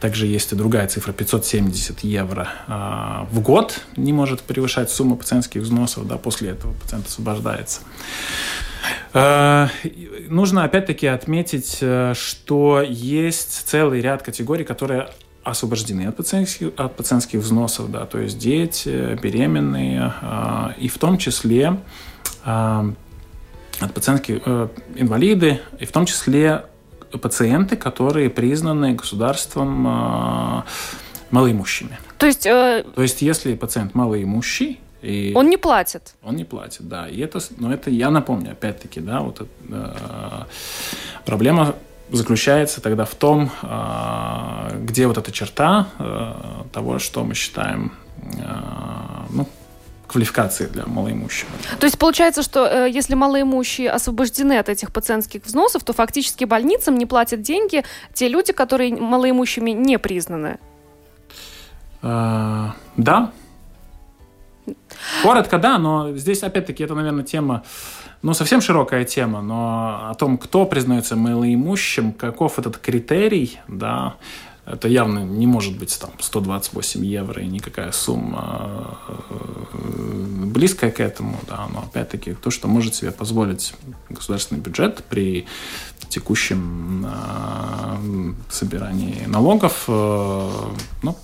Также 0.00 0.26
есть 0.26 0.52
и 0.52 0.56
другая 0.56 0.86
цифра 0.86 1.12
570 1.12 2.00
евро 2.04 2.48
э, 2.68 3.26
в 3.32 3.40
год 3.40 3.80
не 3.96 4.12
может 4.12 4.42
превышать 4.42 4.88
сумму 4.88 5.16
пациентских 5.16 5.62
взносов, 5.62 6.06
да, 6.06 6.16
после 6.16 6.50
этого 6.50 6.74
пациент 6.74 7.06
освобождается. 7.06 7.80
Нужно 10.28 10.64
опять-таки 10.64 11.06
отметить, 11.06 11.82
что 12.12 12.82
есть 12.86 13.66
целый 13.66 14.02
ряд 14.02 14.22
категорий, 14.22 14.64
которые 14.64 15.08
освобождены 15.44 16.06
от 16.06 16.16
пациентских, 16.16 16.72
от 16.76 16.96
пациентских 16.96 17.40
взносов, 17.40 17.90
да, 17.90 18.06
то 18.06 18.18
есть 18.18 18.38
дети, 18.38 19.18
беременные, 19.20 20.14
а, 20.22 20.74
и 20.78 20.88
в 20.88 20.98
том 20.98 21.18
числе 21.18 21.76
а, 22.44 22.86
от 23.80 23.92
пациентских 23.92 24.42
э, 24.46 24.68
инвалиды, 24.94 25.60
и 25.80 25.84
в 25.84 25.92
том 25.92 26.06
числе 26.06 26.64
пациенты, 27.20 27.76
которые 27.76 28.30
признаны 28.30 28.94
государством 28.94 29.86
а, 29.86 30.64
малоимущими. 31.30 31.98
То 32.18 32.26
есть, 32.26 32.46
э... 32.46 32.84
то 32.94 33.02
есть 33.02 33.20
если 33.22 33.54
пациент 33.54 33.94
малоимущий, 33.94 34.80
и 35.02 35.32
он 35.34 35.50
не 35.50 35.58
платит. 35.58 36.14
Он 36.22 36.34
не 36.34 36.44
платит, 36.44 36.88
да. 36.88 37.06
И 37.08 37.20
это, 37.20 37.38
но 37.58 37.74
это 37.74 37.90
я 37.90 38.10
напомню, 38.10 38.52
опять-таки, 38.52 39.00
да, 39.00 39.20
вот 39.20 39.46
э, 39.68 39.94
проблема 41.26 41.74
заключается 42.10 42.80
тогда 42.80 43.04
в 43.04 43.14
том, 43.14 43.50
а, 43.62 44.72
где 44.80 45.06
вот 45.06 45.18
эта 45.18 45.32
черта 45.32 45.88
а, 45.98 46.66
того, 46.72 46.98
что 46.98 47.24
мы 47.24 47.34
считаем 47.34 47.92
а, 48.40 49.26
ну, 49.30 49.48
квалификации 50.06 50.66
для 50.66 50.86
малоимущего. 50.86 51.50
То 51.80 51.86
есть 51.86 51.98
получается, 51.98 52.42
что 52.42 52.66
э, 52.66 52.90
если 52.90 53.14
малоимущие 53.14 53.90
освобождены 53.90 54.58
от 54.58 54.68
этих 54.68 54.92
пациентских 54.92 55.44
взносов, 55.44 55.82
то 55.82 55.92
фактически 55.92 56.44
больницам 56.44 56.96
не 56.96 57.06
платят 57.06 57.42
деньги 57.42 57.84
те 58.12 58.28
люди, 58.28 58.52
которые 58.52 58.94
малоимущими 58.94 59.70
не 59.70 59.98
признаны? 59.98 60.58
да. 62.02 63.32
Коротко, 65.22 65.58
да, 65.58 65.78
но 65.78 66.14
здесь 66.16 66.42
опять-таки 66.42 66.84
это, 66.84 66.94
наверное, 66.94 67.24
тема 67.24 67.64
ну, 68.24 68.32
совсем 68.32 68.62
широкая 68.62 69.04
тема, 69.04 69.42
но 69.42 70.08
о 70.10 70.14
том, 70.14 70.38
кто 70.38 70.64
признается 70.64 71.14
малоимущим, 71.14 72.12
каков 72.12 72.58
этот 72.58 72.78
критерий, 72.78 73.58
да, 73.68 74.14
это 74.64 74.88
явно 74.88 75.18
не 75.18 75.46
может 75.46 75.76
быть 75.76 75.98
там 76.00 76.10
128 76.18 77.04
евро 77.04 77.42
и 77.42 77.46
никакая 77.46 77.92
сумма 77.92 78.96
э, 79.08 80.46
близкая 80.46 80.90
к 80.90 81.00
этому, 81.00 81.36
да, 81.46 81.66
но 81.70 81.80
опять-таки 81.80 82.32
то, 82.32 82.50
что 82.50 82.66
может 82.66 82.94
себе 82.94 83.12
позволить 83.12 83.74
государственный 84.08 84.62
бюджет 84.62 85.04
при 85.04 85.44
текущем 86.08 87.06
э, 87.06 88.32
собирании 88.48 89.26
налогов, 89.26 89.84
э, 89.86 90.50
ну, 91.02 91.18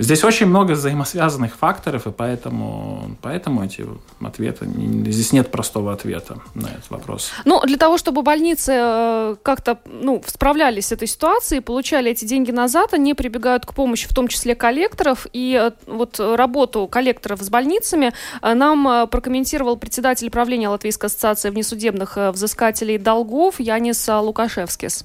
Здесь 0.00 0.24
очень 0.24 0.46
много 0.46 0.72
взаимосвязанных 0.72 1.54
факторов, 1.54 2.06
и 2.06 2.10
поэтому, 2.10 3.16
поэтому 3.20 3.62
эти 3.62 3.84
ответы, 4.18 4.64
здесь 4.64 5.32
нет 5.32 5.50
простого 5.50 5.92
ответа 5.92 6.38
на 6.54 6.68
этот 6.68 6.88
вопрос. 6.88 7.30
Ну, 7.44 7.60
для 7.66 7.76
того, 7.76 7.98
чтобы 7.98 8.22
больницы 8.22 8.72
э, 8.74 9.36
как-то 9.42 9.78
ну, 9.84 10.22
справлялись 10.26 10.86
с 10.86 10.92
этой 10.92 11.06
ситуацией, 11.06 11.60
получали 11.60 12.10
эти 12.10 12.24
деньги 12.24 12.50
назад, 12.50 12.94
они 12.94 13.12
прибегают 13.12 13.66
к 13.66 13.74
помощи, 13.74 14.08
в 14.08 14.14
том 14.14 14.28
числе 14.28 14.54
коллекторов, 14.54 15.26
и 15.34 15.60
э, 15.60 15.72
вот 15.86 16.18
работу 16.18 16.86
коллекторов 16.86 17.42
с 17.42 17.50
больницами 17.50 18.14
э, 18.40 18.54
нам 18.54 19.06
прокомментировал 19.10 19.76
председатель 19.76 20.30
правления 20.30 20.70
Латвийской 20.70 21.06
ассоциации 21.06 21.50
внесудебных 21.50 22.16
взыскателей 22.16 22.96
долгов 22.96 23.60
Янис 23.60 24.08
Лукашевскис. 24.08 25.04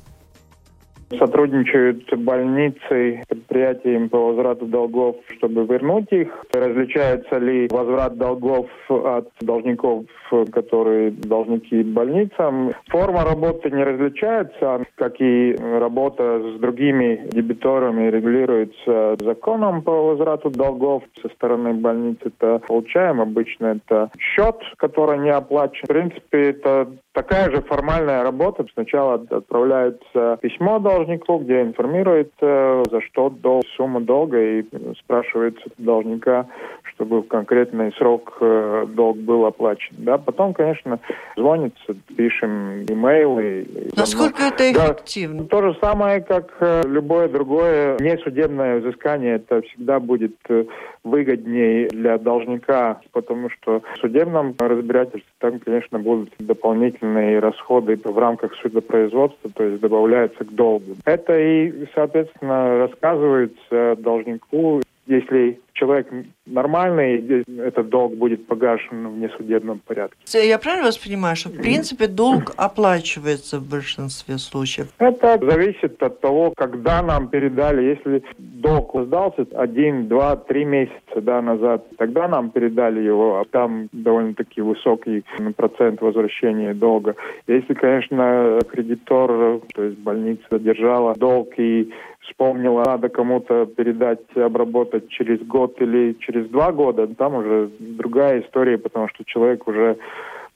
Сотрудничают 1.09 2.11
больницы, 2.17 3.23
предприятиями 3.29 4.07
по 4.07 4.17
возврату 4.17 4.65
долгов, 4.65 5.17
чтобы 5.37 5.65
вернуть 5.65 6.11
их. 6.11 6.45
Различается 6.53 7.37
ли 7.37 7.67
возврат 7.69 8.17
долгов 8.17 8.67
от 8.89 9.29
должников, 9.41 10.05
которые 10.51 11.11
должники 11.11 11.83
больницам? 11.83 12.71
Форма 12.87 13.23
работы 13.23 13.69
не 13.69 13.83
различается, 13.83 14.83
как 14.95 15.21
и 15.21 15.55
работа 15.59 16.41
с 16.41 16.59
другими 16.59 17.27
дебиторами 17.31 18.09
регулируется 18.09 19.15
законом 19.19 19.83
по 19.83 19.91
возврату 19.91 20.49
долгов. 20.49 21.03
Со 21.21 21.29
стороны 21.29 21.73
больницы 21.73 22.31
это 22.37 22.59
получаем. 22.67 23.21
Обычно 23.21 23.77
это 23.77 24.09
счет, 24.19 24.55
который 24.77 25.19
не 25.19 25.29
оплачен. 25.29 25.83
В 25.83 25.87
принципе, 25.87 26.49
это 26.49 26.87
такая 27.15 27.49
же 27.49 27.61
формальная 27.61 28.23
работа. 28.23 28.65
Сначала 28.73 29.15
отправляется 29.15 30.37
письмо 30.41 30.79
должнику, 30.79 31.39
где 31.39 31.61
информируется, 31.61 32.83
за 32.91 33.01
что 33.01 33.29
долг, 33.29 33.63
сумма 33.75 34.01
долга, 34.01 34.37
и 34.39 34.65
спрашивается 34.99 35.63
должника, 35.77 36.45
чтобы 36.93 37.21
в 37.21 37.27
конкретный 37.27 37.93
срок 37.93 38.37
э, 38.41 38.85
долг 38.89 39.17
был 39.17 39.45
оплачен. 39.45 39.95
Да, 39.97 40.17
потом, 40.17 40.53
конечно, 40.53 40.99
звонится, 41.35 41.95
пишем 42.15 42.83
имейлы. 42.83 43.65
Насколько 43.95 44.43
это 44.43 44.71
эффективно? 44.71 45.43
Да, 45.43 45.47
то 45.47 45.61
же 45.61 45.77
самое, 45.81 46.21
как 46.21 46.53
э, 46.59 46.83
любое 46.85 47.29
другое 47.29 47.97
несудебное 47.99 48.79
взыскание, 48.79 49.35
это 49.35 49.61
всегда 49.61 49.99
будет 49.99 50.35
э, 50.49 50.65
выгоднее 51.03 51.87
для 51.87 52.17
должника, 52.17 52.99
потому 53.13 53.49
что 53.49 53.81
в 53.95 53.99
судебном 53.99 54.53
разбирательстве 54.59 55.31
там, 55.39 55.59
конечно, 55.59 55.99
будут 55.99 56.33
дополнительные 56.39 57.04
расходы 57.39 57.99
в 58.03 58.17
рамках 58.17 58.53
судопроизводства, 58.55 59.49
то 59.53 59.63
есть 59.63 59.81
добавляются 59.81 60.43
к 60.43 60.53
долгу. 60.53 60.95
Это 61.05 61.37
и, 61.39 61.85
соответственно, 61.93 62.77
рассказывается 62.79 63.95
должнику, 63.97 64.81
если 65.07 65.59
человек 65.73 66.07
нормальный, 66.45 67.43
этот 67.59 67.89
долг 67.89 68.15
будет 68.15 68.47
погашен 68.47 69.07
в 69.09 69.17
несудебном 69.17 69.79
порядке. 69.85 70.17
Я 70.33 70.57
правильно 70.57 70.85
вас 70.85 70.97
понимаю, 70.97 71.35
что 71.35 71.49
в 71.49 71.57
принципе 71.57 72.07
долг 72.07 72.53
оплачивается 72.55 73.59
в 73.59 73.69
большинстве 73.69 74.37
случаев? 74.37 74.87
Это 74.99 75.37
зависит 75.41 76.01
от 76.01 76.21
того, 76.21 76.53
когда 76.55 77.01
нам 77.01 77.27
передали. 77.27 77.83
Если 77.83 78.23
долг 78.37 78.95
сдался 79.05 79.45
один, 79.55 80.07
два, 80.07 80.35
три 80.37 80.65
месяца 80.65 81.21
да, 81.21 81.41
назад, 81.41 81.85
тогда 81.97 82.27
нам 82.27 82.51
передали 82.51 83.01
его, 83.01 83.39
а 83.39 83.45
там 83.45 83.89
довольно-таки 83.91 84.61
высокий 84.61 85.23
процент 85.57 86.01
возвращения 86.01 86.73
долга. 86.73 87.15
Если, 87.47 87.73
конечно, 87.73 88.59
кредитор, 88.71 89.59
то 89.73 89.83
есть 89.83 89.97
больница 89.99 90.43
задержала 90.49 91.15
долг 91.15 91.53
и 91.57 91.91
вспомнила, 92.27 92.83
надо 92.85 93.09
кому-то 93.09 93.65
передать, 93.65 94.19
обработать 94.35 95.09
через 95.09 95.39
год 95.41 95.81
или 95.81 96.15
через 96.19 96.47
два 96.49 96.71
года, 96.71 97.07
там 97.07 97.35
уже 97.35 97.69
другая 97.79 98.41
история, 98.41 98.77
потому 98.77 99.07
что 99.09 99.23
человек 99.25 99.67
уже 99.67 99.97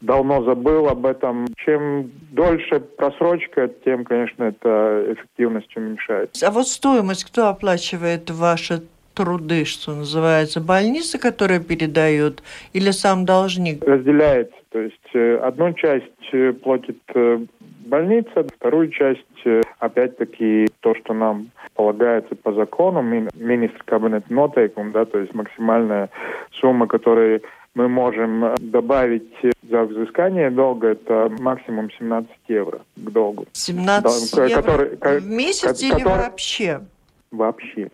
давно 0.01 0.43
забыл 0.43 0.87
об 0.87 1.05
этом. 1.05 1.47
Чем 1.57 2.11
дольше 2.31 2.79
просрочка, 2.79 3.69
тем, 3.85 4.05
конечно, 4.05 4.43
эта 4.45 5.05
эффективность 5.13 5.75
уменьшается. 5.75 6.47
А 6.47 6.51
вот 6.51 6.67
стоимость 6.67 7.25
кто 7.25 7.47
оплачивает 7.47 8.29
ваши 8.29 8.81
труды, 9.13 9.65
что 9.65 9.93
называется, 9.93 10.61
больница, 10.61 11.19
которая 11.19 11.59
передает, 11.59 12.41
или 12.73 12.91
сам 12.91 13.25
должник? 13.25 13.83
Разделяется. 13.83 14.55
То 14.71 14.79
есть 14.79 15.09
э, 15.13 15.37
одну 15.37 15.73
часть 15.73 16.05
э, 16.31 16.53
платит 16.53 16.99
э, 17.15 17.39
больница, 17.89 18.45
вторую 18.55 18.89
часть, 18.89 19.19
опять-таки, 19.79 20.67
то, 20.79 20.95
что 20.95 21.13
нам 21.13 21.49
полагается 21.73 22.35
по 22.35 22.53
закону, 22.53 23.01
министр 23.01 23.83
кабинет 23.85 24.29
нотейкум, 24.29 24.91
да, 24.91 25.05
то 25.05 25.19
есть 25.19 25.33
максимальная 25.33 26.09
сумма, 26.59 26.87
которую 26.87 27.41
мы 27.75 27.87
можем 27.87 28.55
добавить 28.59 29.31
за 29.69 29.83
взыскание 29.83 30.49
долга, 30.49 30.89
это 30.89 31.31
максимум 31.39 31.89
17 31.91 32.29
евро 32.47 32.81
к 32.95 33.11
долгу. 33.11 33.45
17 33.53 34.35
да, 34.35 34.45
евро 34.45 34.61
который, 34.61 35.19
в 35.19 35.27
месяц 35.27 35.81
который, 35.81 35.99
или 35.99 36.03
вообще? 36.03 36.81
Вообще. 37.31 37.89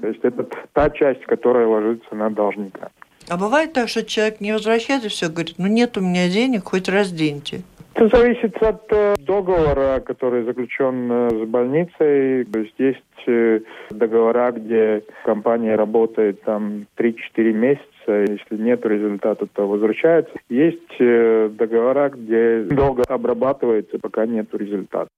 То 0.00 0.08
есть 0.08 0.20
это 0.24 0.48
та 0.72 0.90
часть, 0.90 1.24
которая 1.26 1.66
ложится 1.66 2.14
на 2.14 2.30
должника. 2.30 2.90
А 3.28 3.36
бывает 3.36 3.72
так, 3.72 3.88
что 3.88 4.04
человек 4.04 4.40
не 4.40 4.52
возвращается 4.52 5.06
и 5.06 5.10
все 5.10 5.28
говорит, 5.28 5.54
ну 5.58 5.66
нет 5.68 5.96
у 5.96 6.00
меня 6.00 6.28
денег, 6.28 6.64
хоть 6.64 6.88
разденьте. 6.88 7.62
Это 7.94 8.16
зависит 8.16 8.56
от 8.62 8.84
э, 8.90 9.14
договора, 9.18 10.00
который 10.00 10.44
заключен 10.44 11.12
э, 11.12 11.28
с 11.30 11.48
больницей. 11.48 12.44
То 12.46 12.58
есть 12.60 12.74
есть 12.78 13.02
э, 13.26 13.60
договора, 13.90 14.52
где 14.52 15.02
компания 15.24 15.76
работает 15.76 16.42
там 16.42 16.86
3-4 16.96 17.52
месяца, 17.52 17.84
если 18.06 18.56
нет 18.56 18.84
результата, 18.86 19.46
то 19.46 19.68
возвращается. 19.68 20.32
Есть 20.48 20.98
договора, 20.98 22.10
где 22.10 22.62
долго 22.64 23.02
обрабатывается, 23.06 23.98
пока 24.00 24.26
нет 24.26 24.48
результата. 24.54 25.08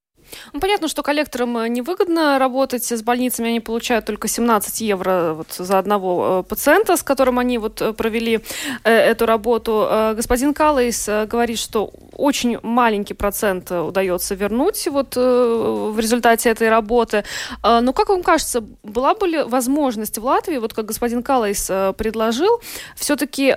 Ну, 0.53 0.61
понятно, 0.61 0.89
что 0.89 1.03
коллекторам 1.03 1.59
э, 1.59 1.69
невыгодно 1.69 2.39
работать 2.39 2.85
с 2.91 3.03
больницами, 3.03 3.49
они 3.49 3.61
получают 3.61 4.05
только 4.05 4.29
17 4.29 4.81
евро 4.81 5.35
вот 5.35 5.53
за 5.53 5.79
одного 5.79 6.41
э, 6.41 6.49
пациента, 6.49 6.97
с 6.97 7.03
которым 7.03 7.39
они 7.39 7.59
вот 7.59 7.81
э, 7.83 7.93
провели 7.93 8.41
эту 8.85 9.27
работу. 9.27 9.89
Господин 10.17 10.55
Калейс 10.55 11.09
говорит, 11.27 11.59
что 11.59 11.91
очень 12.13 12.59
маленький 12.63 13.15
процент 13.15 13.71
удается 13.71 14.35
вернуть 14.35 14.87
вот 14.89 15.17
в 15.17 15.99
результате 15.99 16.51
этой 16.51 16.69
работы. 16.69 17.25
Но 17.63 17.93
как 17.93 18.09
вам 18.09 18.23
кажется, 18.23 18.63
была 18.83 19.15
бы 19.15 19.27
ли 19.27 19.43
возможность 19.43 20.19
в 20.19 20.25
Латвии, 20.25 20.59
вот 20.59 20.73
как 20.75 20.87
господин 20.87 21.23
Калейс 21.23 21.67
предложил, 21.97 22.61
все-таки 22.97 23.51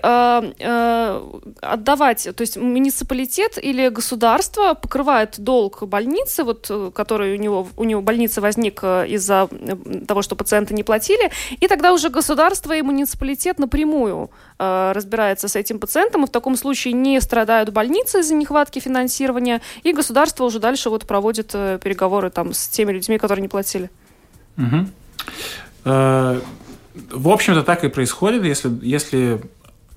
отдавать, 1.61 2.27
то 2.35 2.41
есть 2.41 2.57
муниципалитет 2.57 3.57
или 3.63 3.89
государство 3.89 4.73
покрывает 4.73 5.39
долг 5.39 5.83
больницы, 5.83 6.43
вот 6.43 6.56
Э, 6.69 6.91
который 6.93 7.37
у 7.37 7.39
него, 7.39 7.67
у 7.77 7.83
него 7.83 8.01
больница 8.01 8.41
возник 8.41 8.79
э, 8.83 9.07
из-за 9.07 9.47
э, 9.51 10.05
того, 10.07 10.21
что 10.21 10.35
пациенты 10.35 10.73
не 10.73 10.83
платили, 10.83 11.31
и 11.59 11.67
тогда 11.67 11.93
уже 11.93 12.09
государство 12.09 12.73
и 12.73 12.81
муниципалитет 12.81 13.59
напрямую 13.59 14.29
э, 14.59 14.91
разбирается 14.93 15.47
с 15.47 15.55
этим 15.55 15.79
пациентом, 15.79 16.23
и 16.23 16.27
в 16.27 16.29
таком 16.29 16.55
случае 16.55 16.93
не 16.93 17.21
страдают 17.21 17.69
больницы 17.69 18.19
из-за 18.19 18.35
нехватки 18.35 18.79
финансирования, 18.79 19.61
и 19.83 19.93
государство 19.93 20.45
уже 20.45 20.59
дальше 20.59 20.89
вот 20.89 21.05
проводит 21.05 21.51
э, 21.53 21.79
переговоры 21.83 22.29
там 22.29 22.53
с 22.53 22.67
теми 22.67 22.91
людьми, 22.91 23.17
которые 23.17 23.41
не 23.41 23.49
платили. 23.49 23.89
Угу. 24.57 24.87
Э, 25.85 26.41
в 27.11 27.29
общем-то, 27.29 27.63
так 27.63 27.83
и 27.83 27.89
происходит, 27.89 28.43
если, 28.43 28.71
если 28.81 29.41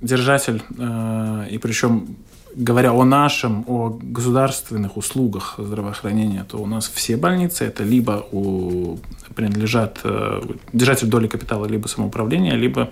держатель, 0.00 0.62
э, 0.78 1.46
и 1.50 1.58
причем 1.58 2.16
говоря 2.54 2.92
о 2.92 3.04
нашем, 3.04 3.64
о 3.66 3.98
государственных 4.02 4.96
услугах 4.96 5.54
здравоохранения, 5.58 6.44
то 6.44 6.58
у 6.58 6.66
нас 6.66 6.88
все 6.88 7.16
больницы 7.16 7.64
это 7.64 7.84
либо 7.84 8.24
у, 8.32 8.98
принадлежат 9.34 10.00
э, 10.04 10.42
держатель 10.72 11.08
доли 11.08 11.28
капитала, 11.28 11.66
либо 11.66 11.86
самоуправление, 11.86 12.56
либо 12.56 12.90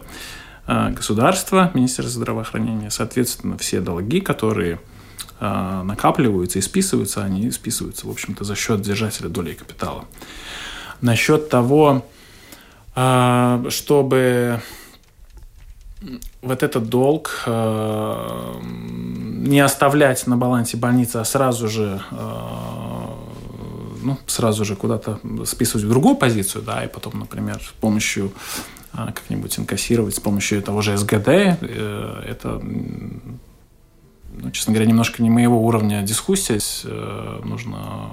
э, 0.66 0.90
государство, 0.90 1.70
Министерство 1.74 2.20
здравоохранения. 2.20 2.90
Соответственно, 2.90 3.58
все 3.58 3.80
долги, 3.80 4.20
которые 4.20 4.80
э, 5.40 5.82
накапливаются 5.84 6.58
и 6.58 6.62
списываются, 6.62 7.24
они 7.24 7.50
списываются, 7.50 8.06
в 8.06 8.10
общем-то, 8.10 8.44
за 8.44 8.54
счет 8.54 8.80
держателя 8.82 9.28
доли 9.28 9.54
капитала. 9.54 10.04
Насчет 11.00 11.48
того, 11.48 12.04
чтобы 13.68 14.60
вот 16.42 16.62
этот 16.62 16.88
долг 16.88 17.42
э, 17.46 18.54
не 18.62 19.60
оставлять 19.60 20.26
на 20.26 20.36
балансе 20.36 20.76
больницы, 20.76 21.16
а 21.16 21.24
сразу 21.24 21.68
же 21.68 22.00
э, 22.10 22.16
ну, 24.02 24.16
сразу 24.26 24.64
же 24.64 24.76
куда-то 24.76 25.18
списывать 25.44 25.84
в 25.84 25.88
другую 25.88 26.14
позицию, 26.16 26.62
да, 26.62 26.84
и 26.84 26.88
потом, 26.88 27.18
например, 27.18 27.60
с 27.60 27.72
помощью 27.80 28.32
э, 28.92 29.06
как-нибудь 29.06 29.58
инкассировать 29.58 30.14
с 30.14 30.20
помощью 30.20 30.62
того 30.62 30.82
же 30.82 30.96
СГД, 30.96 31.28
это, 31.28 32.60
ну, 32.62 34.50
честно 34.52 34.72
говоря, 34.72 34.88
немножко 34.88 35.22
не 35.22 35.30
моего 35.30 35.64
уровня 35.66 36.02
дискуссия. 36.02 36.60
Нужно 37.44 38.10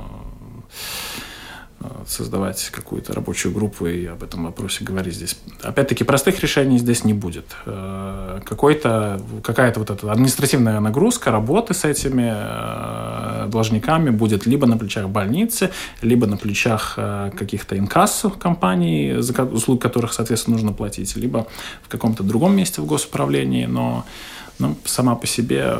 создавать 2.07 2.69
какую-то 2.71 3.13
рабочую 3.13 3.53
группу 3.53 3.87
и 3.87 4.05
об 4.05 4.23
этом 4.23 4.45
вопросе 4.45 4.83
говорить 4.83 5.15
здесь. 5.15 5.37
Опять-таки, 5.61 6.03
простых 6.03 6.39
решений 6.41 6.77
здесь 6.77 7.03
не 7.03 7.13
будет. 7.13 7.45
Э, 7.65 8.39
какой-то, 8.45 9.21
какая-то 9.43 9.79
вот 9.79 9.89
эта 9.89 10.11
административная 10.11 10.79
нагрузка 10.79 11.31
работы 11.31 11.73
с 11.73 11.85
этими 11.85 12.33
э, 12.35 13.47
должниками 13.49 14.09
будет 14.09 14.45
либо 14.45 14.67
на 14.67 14.77
плечах 14.77 15.09
больницы, 15.09 15.71
либо 16.01 16.27
на 16.27 16.37
плечах 16.37 16.93
э, 16.97 17.31
каких-то 17.37 17.77
инкассов 17.77 18.37
компаний, 18.37 19.15
за 19.19 19.43
услуг 19.43 19.81
которых, 19.81 20.13
соответственно, 20.13 20.55
нужно 20.57 20.73
платить, 20.73 21.15
либо 21.15 21.47
в 21.83 21.89
каком-то 21.89 22.23
другом 22.23 22.55
месте 22.55 22.81
в 22.81 22.85
госуправлении, 22.85 23.65
но 23.65 24.05
ну, 24.59 24.75
сама 24.85 25.15
по 25.15 25.27
себе 25.27 25.75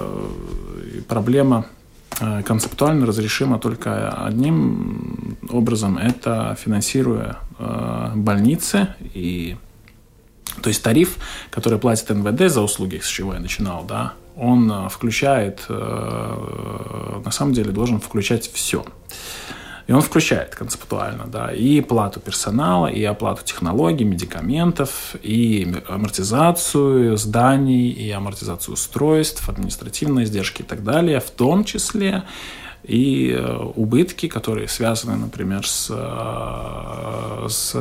проблема 1.08 1.66
Э, 1.66 1.85
концептуально 2.46 3.06
разрешимо 3.06 3.60
только 3.60 4.10
одним 4.26 5.38
образом, 5.50 5.98
это 5.98 6.58
финансируя 6.60 7.38
э, 7.60 8.12
больницы 8.16 8.96
и 9.14 9.58
то 10.62 10.70
есть 10.70 10.82
тариф, 10.82 11.18
который 11.52 11.80
платит 11.80 12.10
НВД 12.10 12.50
за 12.50 12.62
услуги, 12.62 13.00
с 13.04 13.08
чего 13.08 13.34
я 13.34 13.40
начинал, 13.40 13.84
да, 13.84 14.14
он 14.36 14.72
э, 14.72 14.90
включает, 14.90 15.66
на 15.70 17.32
самом 17.32 17.54
деле 17.54 17.72
должен 17.72 18.00
включать 18.00 18.50
все. 18.52 18.86
И 19.88 19.92
он 19.92 20.02
включает 20.02 20.56
концептуально, 20.56 21.26
да, 21.28 21.54
и 21.54 21.80
плату 21.82 22.20
персонала, 22.20 22.88
и 22.88 23.04
оплату 23.04 23.44
технологий, 23.44 24.04
медикаментов, 24.04 25.16
и 25.22 25.76
амортизацию 25.88 27.18
зданий, 27.18 27.90
и 27.90 28.10
амортизацию 28.10 28.74
устройств, 28.74 29.48
административные 29.48 30.26
издержки 30.26 30.64
и 30.64 30.66
так 30.66 30.84
далее, 30.84 31.20
в 31.20 31.30
том 31.30 31.64
числе 31.64 32.24
и 32.84 33.32
э, 33.32 33.58
убытки, 33.76 34.28
которые 34.28 34.68
связаны, 34.68 35.18
например, 35.18 35.68
с, 35.68 35.88
э, 35.92 37.48
с 37.48 37.76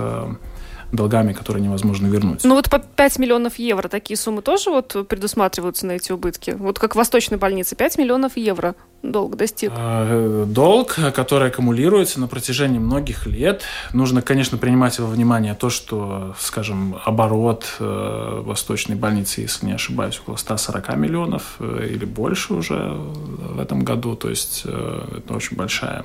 долгами, 0.97 1.33
которые 1.33 1.63
невозможно 1.63 2.07
вернуть. 2.07 2.45
Ну 2.45 2.55
вот 2.55 2.71
по 2.71 2.79
5 2.79 3.19
миллионов 3.19 3.59
евро 3.59 3.89
такие 3.89 4.17
суммы 4.17 4.43
тоже 4.43 4.71
вот 4.71 5.09
предусматриваются 5.09 5.87
на 5.87 5.93
эти 5.93 6.13
убытки? 6.13 6.53
Вот 6.53 6.79
как 6.79 6.95
в 6.95 6.97
Восточной 6.97 7.39
больнице 7.39 7.77
5 7.77 7.99
миллионов 7.99 8.37
евро 8.37 8.75
долг 9.03 9.37
достиг? 9.37 9.73
А, 9.75 10.47
долг, 10.47 10.97
который 11.15 11.49
аккумулируется 11.49 12.21
на 12.21 12.27
протяжении 12.27 12.79
многих 12.79 13.27
лет. 13.27 13.63
Нужно, 13.93 14.23
конечно, 14.23 14.59
принимать 14.59 14.99
во 14.99 15.07
внимание 15.07 15.55
то, 15.55 15.71
что, 15.71 16.35
скажем, 16.39 16.97
оборот 17.05 17.67
э, 17.79 18.43
Восточной 18.45 18.97
больницы, 18.97 19.43
если 19.43 19.67
не 19.67 19.73
ошибаюсь, 19.73 20.21
около 20.21 20.37
140 20.37 20.97
миллионов 20.97 21.57
э, 21.59 21.89
или 21.91 22.05
больше 22.05 22.55
уже 22.55 22.95
в 22.95 23.61
этом 23.61 23.85
году. 23.85 24.17
То 24.17 24.31
есть 24.31 24.63
э, 24.65 25.19
это 25.19 25.35
очень 25.35 25.57
большая, 25.57 26.05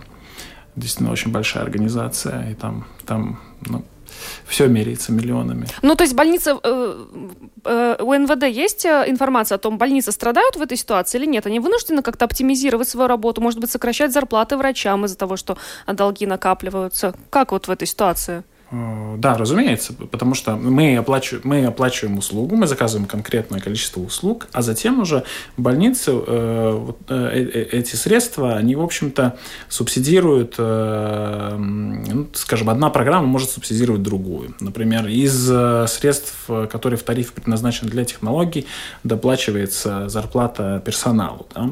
действительно 0.75 1.11
очень 1.11 1.31
большая 1.31 1.63
организация. 1.63 2.51
И 2.51 2.55
там, 2.55 2.85
там 3.05 3.39
ну, 3.67 3.83
все 4.47 4.67
меряется 4.67 5.11
миллионами. 5.11 5.67
Ну, 5.81 5.95
то 5.95 6.03
есть 6.03 6.15
больница, 6.15 6.57
э, 6.61 7.05
э, 7.65 7.95
у 8.01 8.13
НВД 8.13 8.43
есть 8.45 8.85
э, 8.85 9.05
информация 9.07 9.55
о 9.55 9.59
том, 9.59 9.77
больницы 9.77 10.11
страдают 10.11 10.55
в 10.55 10.61
этой 10.61 10.77
ситуации 10.77 11.17
или 11.17 11.25
нет? 11.25 11.45
Они 11.45 11.59
вынуждены 11.59 12.01
как-то 12.01 12.25
оптимизировать 12.25 12.87
свою 12.87 13.07
работу, 13.07 13.41
может 13.41 13.59
быть, 13.59 13.71
сокращать 13.71 14.11
зарплаты 14.11 14.57
врачам 14.57 15.05
из-за 15.05 15.17
того, 15.17 15.37
что 15.37 15.57
долги 15.87 16.25
накапливаются? 16.25 17.13
Как 17.29 17.51
вот 17.51 17.67
в 17.67 17.71
этой 17.71 17.87
ситуации? 17.87 18.43
Э, 18.71 19.15
да, 19.17 19.35
разумеется, 19.35 19.93
потому 19.93 20.35
что 20.35 20.55
мы 20.55 20.95
оплачиваем, 20.97 21.41
мы 21.47 21.65
оплачиваем 21.65 22.17
услугу, 22.17 22.55
мы 22.55 22.67
заказываем 22.67 23.07
конкретное 23.07 23.59
количество 23.59 24.01
услуг, 24.01 24.47
а 24.51 24.61
затем 24.61 24.99
уже 24.99 25.23
больницы 25.57 26.11
э, 26.13 26.91
э, 27.07 27.67
эти 27.71 27.95
средства, 27.95 28.55
они, 28.55 28.75
в 28.75 28.81
общем-то, 28.81 29.37
субсидируют, 29.69 30.57
ну, 30.57 32.27
скажем, 32.33 32.69
одна 32.69 32.89
программа 32.89 33.27
может 33.27 33.49
субсидировать 33.49 34.03
другую. 34.03 34.55
Например, 34.59 35.07
из 35.07 35.45
средств, 35.91 36.33
которые 36.69 36.97
в 36.97 37.03
тарифе 37.03 37.31
предназначены 37.31 37.89
для 37.89 38.05
технологий, 38.05 38.67
доплачивается 39.03 40.09
зарплата 40.09 40.81
персоналу. 40.85 41.47
Да? 41.53 41.71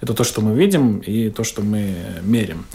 Это 0.00 0.14
то, 0.14 0.24
что 0.24 0.40
мы 0.40 0.54
видим 0.54 0.98
и 0.98 1.30
то, 1.30 1.44
что 1.44 1.62
мы 1.62 1.94
мерим. 2.22 2.66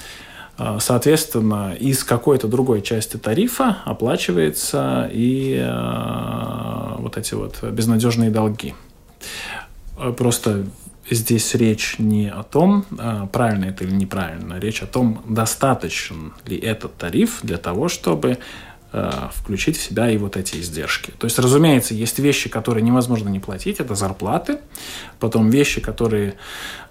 Э, 0.57 0.77
соответственно, 0.79 1.75
из 1.77 2.03
какой-то 2.03 2.47
другой 2.47 2.81
части 2.81 3.17
тарифа 3.17 3.77
оплачивается 3.85 5.09
и 5.11 5.57
э, 5.59 6.95
вот 6.99 7.17
эти 7.17 7.33
вот 7.33 7.61
безнадежные 7.63 8.29
долги. 8.29 8.73
Просто 10.17 10.65
здесь 11.09 11.53
речь 11.55 11.99
не 11.99 12.29
о 12.29 12.43
том, 12.43 12.85
правильно 13.31 13.65
это 13.65 13.85
или 13.85 13.93
неправильно, 13.93 14.59
речь 14.59 14.81
о 14.81 14.87
том, 14.87 15.21
достаточен 15.29 16.33
ли 16.45 16.57
этот 16.57 16.97
тариф 16.97 17.39
для 17.43 17.57
того, 17.57 17.87
чтобы 17.87 18.39
включить 19.33 19.77
в 19.77 19.81
себя 19.81 20.09
и 20.09 20.17
вот 20.17 20.35
эти 20.35 20.57
издержки. 20.57 21.11
То 21.17 21.25
есть, 21.25 21.37
разумеется, 21.39 21.93
есть 21.93 22.19
вещи, 22.19 22.49
которые 22.49 22.81
невозможно 22.81 23.29
не 23.29 23.39
платить, 23.39 23.79
это 23.79 23.95
зарплаты, 23.95 24.59
потом 25.19 25.49
вещи, 25.49 25.79
которые 25.79 26.35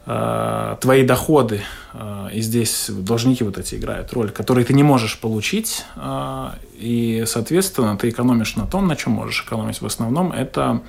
э, 0.07 0.77
твои 0.81 1.05
доходы, 1.05 1.63
э, 1.93 2.29
и 2.33 2.41
здесь 2.41 2.91
должники 2.91 3.45
вот 3.45 3.59
эти 3.59 3.77
играют 3.77 4.13
роль, 4.13 4.31
которые 4.31 4.65
ты 4.65 4.75
не 4.75 4.83
можешь 4.83 5.19
получить, 5.19 5.85
э, 5.97 6.51
и, 6.75 7.25
соответственно, 7.27 7.97
ты 7.97 8.09
экономишь 8.11 8.57
на 8.57 8.67
том, 8.67 8.87
на 8.87 8.97
чем 8.97 9.13
можешь 9.13 9.45
экономить. 9.45 9.81
В 9.81 9.87
основном 9.87 10.33
это 10.33 10.81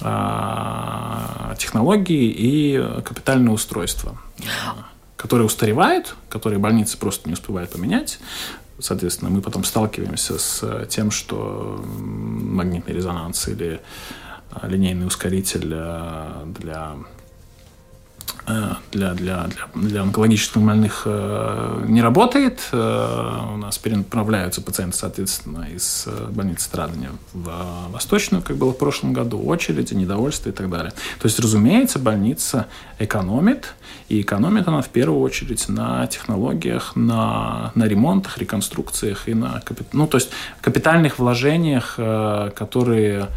э, 0.00 1.54
технологии 1.58 2.30
и 2.30 3.02
капитальные 3.04 3.52
устройства 3.52 4.18
которые 5.16 5.46
устаревают, 5.46 6.14
которые 6.28 6.60
больницы 6.60 6.96
просто 6.96 7.28
не 7.28 7.32
успевают 7.32 7.72
поменять, 7.72 8.20
Соответственно, 8.80 9.30
мы 9.30 9.40
потом 9.40 9.64
сталкиваемся 9.64 10.38
с 10.38 10.60
э, 10.62 10.86
тем, 10.88 11.10
что 11.10 11.84
магнитный 11.98 12.94
резонанс 12.94 13.48
или 13.48 13.80
э, 14.52 14.68
линейный 14.68 15.06
ускоритель 15.06 15.72
э, 15.74 16.44
для 16.46 16.94
Э, 16.94 17.17
для, 18.90 19.14
для, 19.14 19.14
для, 19.14 19.48
для 19.74 20.02
онкологических 20.02 20.60
больных 20.60 21.02
э, 21.04 21.84
не 21.88 22.02
работает. 22.02 22.60
Э, 22.72 23.54
у 23.54 23.56
нас 23.56 23.78
перенаправляются 23.78 24.60
пациенты, 24.62 24.96
соответственно, 24.96 25.66
из 25.74 26.06
больницы 26.30 26.64
страдания 26.64 27.10
в 27.32 27.50
Восточную, 27.90 28.42
как 28.42 28.56
было 28.56 28.72
в 28.72 28.78
прошлом 28.78 29.12
году, 29.12 29.42
очереди, 29.42 29.94
недовольство 29.94 30.48
и 30.48 30.52
так 30.52 30.70
далее. 30.70 30.92
То 31.20 31.26
есть, 31.26 31.38
разумеется, 31.40 31.98
больница 31.98 32.66
экономит, 32.98 33.74
и 34.08 34.20
экономит 34.20 34.68
она 34.68 34.80
в 34.82 34.88
первую 34.88 35.20
очередь 35.20 35.68
на 35.68 36.06
технологиях, 36.06 36.96
на, 36.96 37.72
на 37.74 37.84
ремонтах, 37.84 38.38
реконструкциях 38.38 39.28
и 39.28 39.34
на 39.34 39.62
ну, 39.92 40.06
то 40.06 40.16
есть 40.16 40.30
капитальных 40.60 41.18
вложениях, 41.18 41.94
которые 41.96 43.28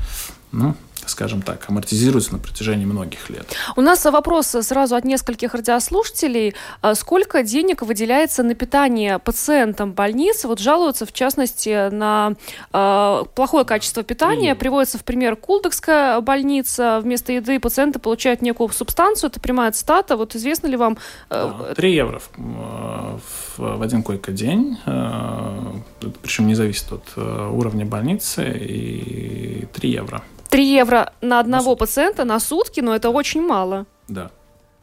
ну, 0.52 0.76
скажем 1.08 1.42
так, 1.42 1.70
амортизируется 1.70 2.34
на 2.34 2.40
протяжении 2.40 2.86
многих 2.86 3.30
лет. 3.30 3.46
У 3.76 3.82
нас 3.82 4.04
вопрос 4.06 4.48
сразу 4.48 4.96
от 4.96 5.04
нескольких 5.06 5.54
радиослушателей. 5.54 6.56
А 6.82 6.96
сколько 6.96 7.44
денег 7.44 7.82
выделяется 7.82 8.44
на 8.44 8.56
питание 8.56 9.20
пациентам 9.20 9.94
больницы? 9.94 10.48
Вот 10.48 10.60
жалуются, 10.60 11.06
в 11.06 11.14
частности, 11.14 11.90
на 11.90 12.34
э, 12.74 13.24
плохое 13.36 13.66
качество 13.66 14.04
питания. 14.04 14.52
И... 14.52 14.56
Приводится 14.56 14.98
в 14.98 15.04
пример 15.04 15.36
Кулдокская 15.36 16.20
больница. 16.22 17.00
Вместо 17.02 17.34
еды 17.34 17.60
пациенты 17.60 18.00
получают 18.00 18.42
некую 18.42 18.70
субстанцию, 18.70 19.30
это 19.30 19.40
прямая 19.40 19.72
цитата. 19.72 20.16
Вот 20.16 20.36
известно 20.36 20.68
ли 20.68 20.78
вам... 20.78 20.98
Э, 21.30 21.52
да, 21.60 21.74
3 21.74 21.94
евро 21.94 22.20
в, 22.20 22.30
в, 22.38 23.78
в 23.78 23.82
один 23.82 24.04
койко-день. 24.04 24.78
Э, 24.86 25.74
причем 26.22 26.48
не 26.48 26.56
зависит 26.56 26.92
от 26.92 27.04
э, 27.16 27.50
уровня 27.52 27.86
больницы. 27.86 28.56
И 28.58 29.68
3 29.74 29.90
евро. 29.90 30.24
3 30.52 30.66
евро 30.66 31.14
на 31.22 31.40
одного 31.40 31.72
на 31.72 31.76
пациента 31.78 32.26
на 32.26 32.40
сутки, 32.40 32.82
но 32.82 32.94
это 32.94 33.10
очень 33.10 33.42
мало. 33.42 33.86
Да. 34.08 34.30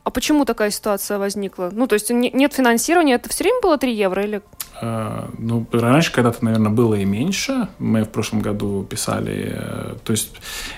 А 0.02 0.10
почему 0.10 0.46
такая 0.46 0.70
ситуация 0.70 1.18
возникла? 1.18 1.68
Ну, 1.70 1.86
то 1.86 1.92
есть 1.92 2.08
нет 2.08 2.54
финансирования, 2.54 3.14
это 3.14 3.28
все 3.28 3.44
время 3.44 3.60
было 3.60 3.76
3 3.76 3.94
евро 3.94 4.24
или... 4.24 4.40
А, 4.80 5.28
ну, 5.36 5.66
раньше 5.70 6.10
когда-то, 6.12 6.42
наверное, 6.42 6.70
было 6.70 6.94
и 6.94 7.04
меньше. 7.04 7.68
Мы 7.78 8.04
в 8.04 8.08
прошлом 8.08 8.40
году 8.40 8.86
писали... 8.88 9.52
Э, 9.54 9.96
то 10.02 10.12
есть 10.12 10.30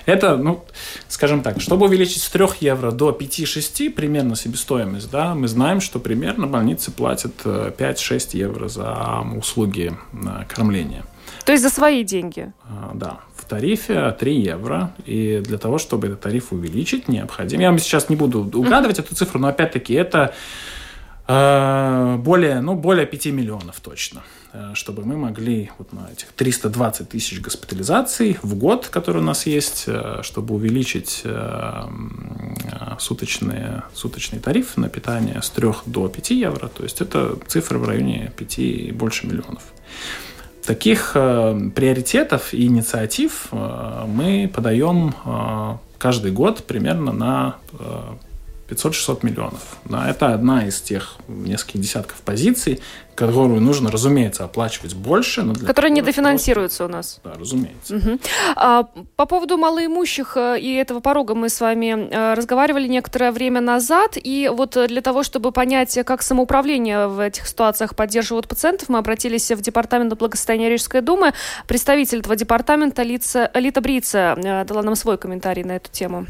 это, 0.05 0.35
ну, 0.35 0.65
скажем 1.07 1.43
так, 1.43 1.61
чтобы 1.61 1.85
увеличить 1.85 2.21
с 2.21 2.29
3 2.29 2.47
евро 2.59 2.91
до 2.91 3.11
5-6 3.11 3.91
примерно 3.91 4.35
себестоимость, 4.35 5.09
да, 5.09 5.33
мы 5.33 5.47
знаем, 5.47 5.79
что 5.79 5.99
примерно 5.99 6.47
больницы 6.47 6.91
платят 6.91 7.45
5-6 7.45 8.11
э, 8.33 8.37
евро 8.37 8.67
за 8.67 9.23
услуги 9.37 9.93
э, 10.11 10.17
кормления. 10.49 11.05
То 11.45 11.51
есть 11.51 11.63
за 11.63 11.69
свои 11.69 12.03
деньги? 12.03 12.51
А, 12.63 12.91
да 12.93 13.19
тарифе 13.51 14.15
3 14.17 14.41
евро. 14.41 14.93
И 15.05 15.41
для 15.43 15.57
того, 15.57 15.77
чтобы 15.77 16.07
этот 16.07 16.21
тариф 16.21 16.53
увеличить, 16.53 17.09
необходимо... 17.09 17.61
Я 17.61 17.69
вам 17.69 17.79
сейчас 17.79 18.09
не 18.09 18.15
буду 18.15 18.49
угадывать 18.53 18.99
эту 18.99 19.13
цифру, 19.13 19.39
но 19.41 19.47
опять-таки 19.49 19.93
это 19.93 20.33
э, 21.27 22.15
более, 22.17 22.61
ну, 22.61 22.75
более 22.75 23.05
5 23.05 23.25
миллионов 23.25 23.81
точно 23.81 24.21
э, 24.53 24.71
чтобы 24.73 25.03
мы 25.03 25.17
могли 25.17 25.69
вот 25.77 25.91
на 25.91 26.09
этих 26.13 26.27
320 26.27 27.09
тысяч 27.09 27.41
госпитализаций 27.41 28.37
в 28.41 28.55
год, 28.55 28.87
которые 28.87 29.21
у 29.21 29.25
нас 29.25 29.45
есть, 29.45 29.89
чтобы 30.21 30.55
увеличить 30.55 31.25
суточные, 32.99 33.83
суточный 33.93 34.39
тариф 34.39 34.77
на 34.77 34.87
питание 34.87 35.41
с 35.41 35.49
3 35.49 35.67
до 35.87 36.07
5 36.07 36.31
евро. 36.31 36.69
То 36.69 36.83
есть 36.83 37.01
это 37.01 37.37
цифры 37.47 37.79
в 37.79 37.87
районе 37.87 38.31
5 38.37 38.59
и 38.59 38.91
больше 38.93 39.27
миллионов. 39.27 39.63
Таких 40.65 41.13
э, 41.15 41.59
приоритетов 41.75 42.53
и 42.53 42.67
инициатив 42.67 43.47
э, 43.51 44.05
мы 44.07 44.49
подаем 44.53 45.13
э, 45.25 45.77
каждый 45.97 46.31
год 46.31 46.63
примерно 46.65 47.11
на 47.11 47.55
500-600 48.71 49.19
миллионов. 49.23 49.77
Да, 49.85 50.09
это 50.09 50.33
одна 50.33 50.67
из 50.67 50.81
тех 50.81 51.15
нескольких 51.27 51.81
десятков 51.81 52.17
позиций, 52.21 52.81
которую 53.15 53.59
нужно, 53.61 53.91
разумеется, 53.91 54.45
оплачивать 54.45 54.95
больше. 54.95 55.43
Но 55.43 55.53
для 55.53 55.67
Которые 55.67 55.91
недофинансируются 55.91 56.85
просто... 56.85 56.93
у 56.93 56.97
нас. 56.97 57.19
Да, 57.23 57.39
разумеется. 57.39 57.95
Угу. 57.95 58.19
А, 58.55 58.83
по 59.15 59.25
поводу 59.25 59.57
малоимущих 59.57 60.37
э, 60.37 60.59
и 60.59 60.73
этого 60.73 61.01
порога 61.01 61.35
мы 61.35 61.49
с 61.49 61.59
вами 61.59 62.09
э, 62.09 62.33
разговаривали 62.33 62.87
некоторое 62.87 63.31
время 63.31 63.61
назад. 63.61 64.13
И 64.15 64.49
вот 64.51 64.77
для 64.87 65.01
того, 65.01 65.23
чтобы 65.23 65.51
понять, 65.51 65.99
как 66.05 66.21
самоуправление 66.21 67.07
в 67.07 67.19
этих 67.19 67.47
ситуациях 67.47 67.95
поддерживают 67.95 68.47
пациентов, 68.47 68.89
мы 68.89 68.97
обратились 68.97 69.51
в 69.51 69.61
Департамент 69.61 70.17
благосостояния 70.17 70.69
Рижской 70.69 71.01
думы. 71.01 71.33
Представитель 71.67 72.19
этого 72.19 72.35
департамента 72.35 73.03
Лица, 73.03 73.51
Лита 73.53 73.81
Брица 73.81 74.35
э, 74.37 74.65
дала 74.65 74.81
нам 74.81 74.95
свой 74.95 75.17
комментарий 75.17 75.63
на 75.63 75.73
эту 75.73 75.91
тему. 75.91 76.25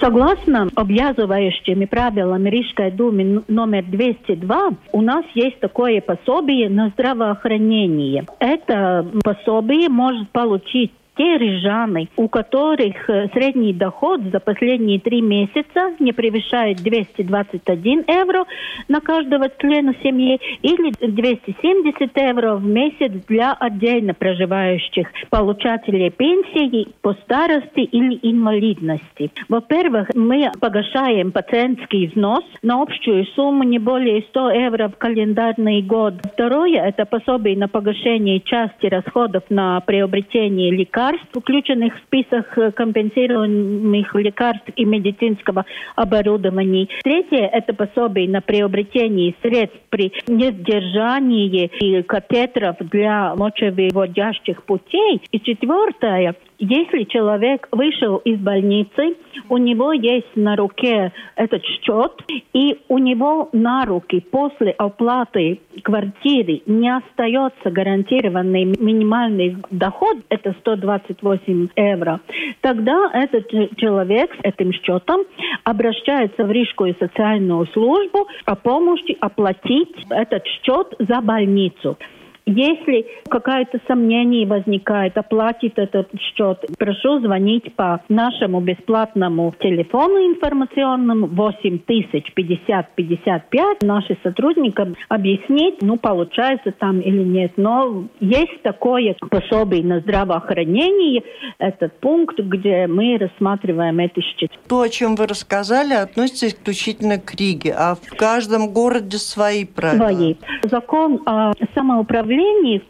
Согласно 0.00 0.68
обязывающими 0.74 1.84
правилам 1.84 2.46
Рижской 2.46 2.90
думы 2.90 3.42
номер 3.48 3.84
202, 3.84 4.70
у 4.92 5.02
нас 5.02 5.24
есть 5.34 5.60
такое 5.60 6.00
пособие 6.00 6.68
на 6.68 6.88
здравоохранение. 6.90 8.24
Это 8.38 9.06
пособие 9.22 9.88
может 9.88 10.28
получить 10.30 10.92
те 11.16 11.38
рижаны, 11.38 12.08
у 12.16 12.28
которых 12.28 13.08
э, 13.08 13.28
средний 13.32 13.72
доход 13.72 14.20
за 14.32 14.40
последние 14.40 14.98
три 14.98 15.20
месяца 15.20 15.94
не 16.00 16.12
превышает 16.12 16.78
221 16.82 18.04
евро 18.08 18.44
на 18.88 19.00
каждого 19.00 19.48
члена 19.58 19.94
семьи 20.02 20.40
или 20.62 20.92
270 21.00 22.16
евро 22.16 22.56
в 22.56 22.64
месяц 22.64 23.12
для 23.28 23.52
отдельно 23.52 24.14
проживающих 24.14 25.08
получателей 25.30 26.10
пенсии 26.10 26.88
по 27.00 27.14
старости 27.14 27.80
или 27.80 28.18
инвалидности. 28.22 29.30
Во-первых, 29.48 30.10
мы 30.14 30.50
погашаем 30.60 31.32
пациентский 31.32 32.08
взнос 32.08 32.44
на 32.62 32.82
общую 32.82 33.24
сумму 33.34 33.62
не 33.62 33.78
более 33.78 34.22
100 34.30 34.50
евро 34.50 34.88
в 34.88 34.96
календарный 34.96 35.82
год. 35.82 36.14
Второе– 36.32 36.82
это 36.84 37.04
пособие 37.04 37.56
на 37.56 37.68
погашение 37.68 38.40
части 38.40 38.86
расходов 38.86 39.44
на 39.48 39.80
приобретение 39.80 40.70
лекарств 40.70 41.03
лекарств, 41.04 41.28
включенных 41.32 41.94
в 41.94 42.02
список 42.06 42.58
э, 42.58 42.72
компенсируемых 42.72 44.14
лекарств 44.14 44.68
и 44.76 44.84
медицинского 44.84 45.64
оборудования. 45.96 46.88
Третье– 47.02 47.46
это 47.52 47.74
пособие 47.74 48.28
на 48.28 48.40
приобретение 48.40 49.34
средств 49.42 49.78
при 49.90 50.12
недержании 50.26 51.70
и 51.80 52.02
катетеров 52.02 52.76
для 52.80 53.34
мочевыводящих 53.34 54.62
путей. 54.64 55.22
И 55.30 55.40
четвертое– 55.40 56.34
если 56.64 57.04
человек 57.04 57.68
вышел 57.72 58.16
из 58.18 58.38
больницы, 58.38 59.16
у 59.50 59.58
него 59.58 59.92
есть 59.92 60.34
на 60.34 60.56
руке 60.56 61.12
этот 61.36 61.62
счет, 61.62 62.12
и 62.54 62.78
у 62.88 62.96
него 62.98 63.50
на 63.52 63.84
руки 63.84 64.20
после 64.20 64.70
оплаты 64.70 65.60
квартиры 65.82 66.62
не 66.64 66.88
остается 66.88 67.70
гарантированный 67.70 68.64
минимальный 68.64 69.58
доход, 69.70 70.18
это 70.30 70.54
128 70.60 71.68
евро, 71.76 72.20
тогда 72.62 73.10
этот 73.12 73.50
человек 73.76 74.34
с 74.34 74.44
этим 74.44 74.72
счетом 74.72 75.20
обращается 75.64 76.44
в 76.44 76.50
Рижскую 76.50 76.96
социальную 76.98 77.66
службу 77.74 78.26
о 78.46 78.54
помощи 78.54 79.16
оплатить 79.20 79.94
этот 80.08 80.46
счет 80.46 80.94
за 80.98 81.20
больницу. 81.20 81.98
Если 82.46 83.06
какое-то 83.28 83.80
сомнение 83.86 84.46
возникает, 84.46 85.16
оплатить 85.16 85.72
этот 85.76 86.10
счет, 86.20 86.62
прошу 86.78 87.20
звонить 87.20 87.74
по 87.74 88.02
нашему 88.10 88.60
бесплатному 88.60 89.54
телефону 89.60 90.18
информационному 90.18 91.26
8 91.28 91.78
тысяч 91.80 92.32
50 92.34 92.94
55. 92.94 93.82
Наши 93.82 94.18
сотрудникам 94.22 94.94
объяснить, 95.08 95.80
ну, 95.80 95.96
получается 95.96 96.72
там 96.78 97.00
или 97.00 97.22
нет. 97.22 97.52
Но 97.56 98.04
есть 98.20 98.62
такое 98.62 99.16
пособие 99.30 99.82
на 99.82 100.00
здравоохранение, 100.00 101.22
этот 101.58 101.98
пункт, 102.00 102.38
где 102.38 102.86
мы 102.86 103.16
рассматриваем 103.18 103.98
эти 104.00 104.20
счета. 104.20 104.54
То, 104.68 104.82
о 104.82 104.88
чем 104.90 105.14
вы 105.14 105.26
рассказали, 105.26 105.94
относится 105.94 106.48
исключительно 106.48 107.18
к 107.18 107.34
Риге, 107.34 107.74
а 107.76 107.94
в 107.94 108.16
каждом 108.16 108.70
городе 108.72 109.16
свои 109.16 109.64
правила. 109.64 110.08
Свои. 110.08 110.34
Закон 110.64 111.22
о 111.24 111.52
самоуправлении 111.74 112.33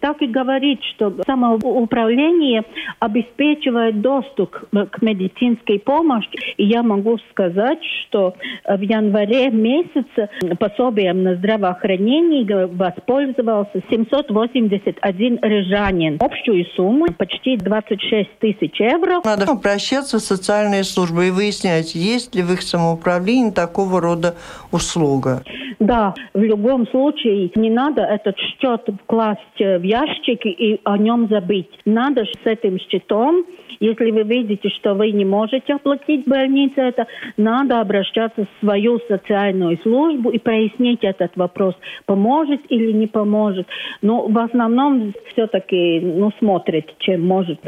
так 0.00 0.22
и 0.22 0.26
говорит, 0.26 0.80
что 0.94 1.12
самоуправление 1.26 2.62
обеспечивает 2.98 4.00
доступ 4.00 4.56
к 4.70 5.02
медицинской 5.02 5.78
помощи. 5.78 6.28
И 6.56 6.64
я 6.64 6.82
могу 6.82 7.18
сказать, 7.30 7.78
что 8.02 8.34
в 8.68 8.80
январе 8.80 9.50
месяце 9.50 10.28
пособием 10.58 11.22
на 11.22 11.36
здравоохранение 11.36 12.66
воспользовался 12.66 13.82
781 13.90 15.38
рижанин. 15.42 16.18
Общую 16.20 16.64
сумму 16.76 17.06
почти 17.16 17.56
26 17.56 18.38
тысяч 18.38 18.80
евро. 18.80 19.20
Надо 19.24 19.50
обращаться 19.50 20.18
в 20.18 20.20
социальные 20.20 20.84
службы 20.84 21.28
и 21.28 21.30
выяснять, 21.30 21.94
есть 21.94 22.34
ли 22.34 22.42
в 22.42 22.52
их 22.52 22.62
самоуправлении 22.62 23.50
такого 23.50 24.00
рода 24.00 24.34
услуга. 24.72 25.42
Да, 25.80 26.14
в 26.32 26.40
любом 26.40 26.86
случае 26.88 27.50
не 27.56 27.70
надо 27.70 28.02
этот 28.02 28.36
счет 28.38 28.88
класть 29.34 29.82
в 29.82 29.82
ящик 29.82 30.46
и 30.46 30.80
о 30.84 30.98
нем 30.98 31.28
забыть. 31.28 31.70
Надо 31.84 32.24
с 32.24 32.46
этим 32.46 32.78
счетом, 32.78 33.44
если 33.80 34.10
вы 34.10 34.22
видите, 34.22 34.68
что 34.70 34.94
вы 34.94 35.10
не 35.10 35.24
можете 35.24 35.74
оплатить 35.74 36.26
больницу, 36.26 36.80
это 36.80 37.06
надо 37.36 37.80
обращаться 37.80 38.44
в 38.44 38.60
свою 38.60 39.00
социальную 39.08 39.78
службу 39.82 40.30
и 40.30 40.38
прояснить 40.38 41.02
этот 41.02 41.36
вопрос, 41.36 41.74
поможет 42.06 42.60
или 42.68 42.92
не 42.92 43.06
поможет. 43.06 43.66
Но 44.02 44.26
в 44.26 44.38
основном 44.38 45.12
все-таки 45.32 46.00
ну, 46.00 46.30
смотрит, 46.38 46.94
чем 46.98 47.26
может 47.26 47.60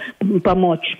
помочь. 0.43 0.97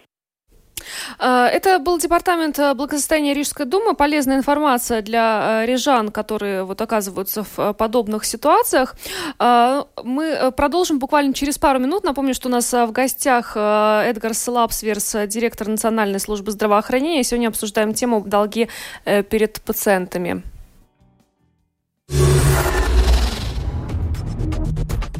А, 1.19 1.49
это 1.49 1.79
был 1.79 1.99
департамент 1.99 2.59
э, 2.59 2.75
благосостояния 2.75 3.35
Рижской 3.35 3.67
думы. 3.67 3.95
Полезная 3.95 4.37
информация 4.37 5.03
для 5.03 5.63
э, 5.63 5.67
рижан, 5.67 6.11
которые 6.11 6.65
вот 6.65 6.81
оказываются 6.81 7.45
в 7.45 7.59
э, 7.59 7.75
подобных 7.75 8.25
ситуациях. 8.25 8.95
Мы 9.39 10.53
продолжим 10.57 10.99
буквально 10.99 11.35
через 11.35 11.59
пару 11.59 11.79
минут. 11.79 12.05
Напомню, 12.05 12.35
что 12.35 12.49
у 12.49 12.51
нас 12.51 12.73
в 12.73 12.91
гостях 12.93 13.57
Эдгар 13.57 14.35
Слапсверс, 14.35 15.17
директор 15.27 15.69
Национальной 15.69 16.21
службы 16.21 16.51
здравоохранения. 16.51 17.23
Сегодня 17.23 17.49
обсуждаем 17.49 17.95
тему 17.95 18.23
долги 18.25 18.69
перед 19.05 19.61
пациентами. 19.63 20.43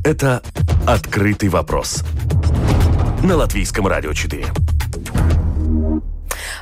Это 0.05 0.43
«Открытый 0.87 1.49
вопрос» 1.49 2.05
на 3.23 3.37
Латвийском 3.37 3.87
радио 3.87 4.13
4. 4.13 4.76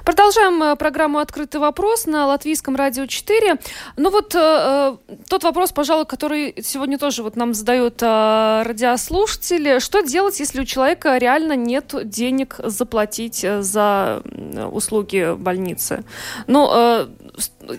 Продолжаем 0.05 0.62
э, 0.62 0.77
программу 0.77 1.19
«Открытый 1.19 1.61
вопрос» 1.61 2.05
на 2.05 2.27
Латвийском 2.27 2.77
радио 2.77 3.07
4. 3.07 3.57
Ну 3.97 4.11
вот 4.11 4.35
э, 4.35 4.38
э, 4.38 5.17
тот 5.29 5.45
вопрос, 5.45 5.73
пожалуй, 5.73 6.05
который 6.05 6.55
сегодня 6.62 6.99
тоже 6.99 7.23
вот 7.23 7.37
нам 7.37 7.55
задают 7.55 8.03
э, 8.03 8.62
радиослушатели. 8.67 9.79
Что 9.79 10.03
делать, 10.03 10.38
если 10.40 10.61
у 10.61 10.67
человека 10.67 11.17
реально 11.17 11.57
нет 11.57 11.95
денег 12.05 12.57
заплатить 12.62 13.45
э, 13.45 13.62
за 13.62 14.23
услуги 14.71 15.35
больницы? 15.38 16.05
Ну, 16.49 16.71
э, 16.71 17.07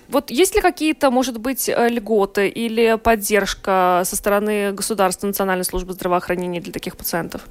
вот 0.10 0.32
есть 0.32 0.56
ли 0.56 0.62
какие-то, 0.62 1.12
может 1.12 1.38
быть, 1.38 1.68
льготы 1.70 2.48
или 2.48 2.98
поддержка 2.98 4.02
со 4.04 4.16
стороны 4.16 4.72
государства 4.72 5.28
Национальной 5.28 5.66
службы 5.66 5.94
здравоохранения 5.94 6.60
для 6.60 6.74
таких 6.74 6.98
пациентов? 6.98 7.42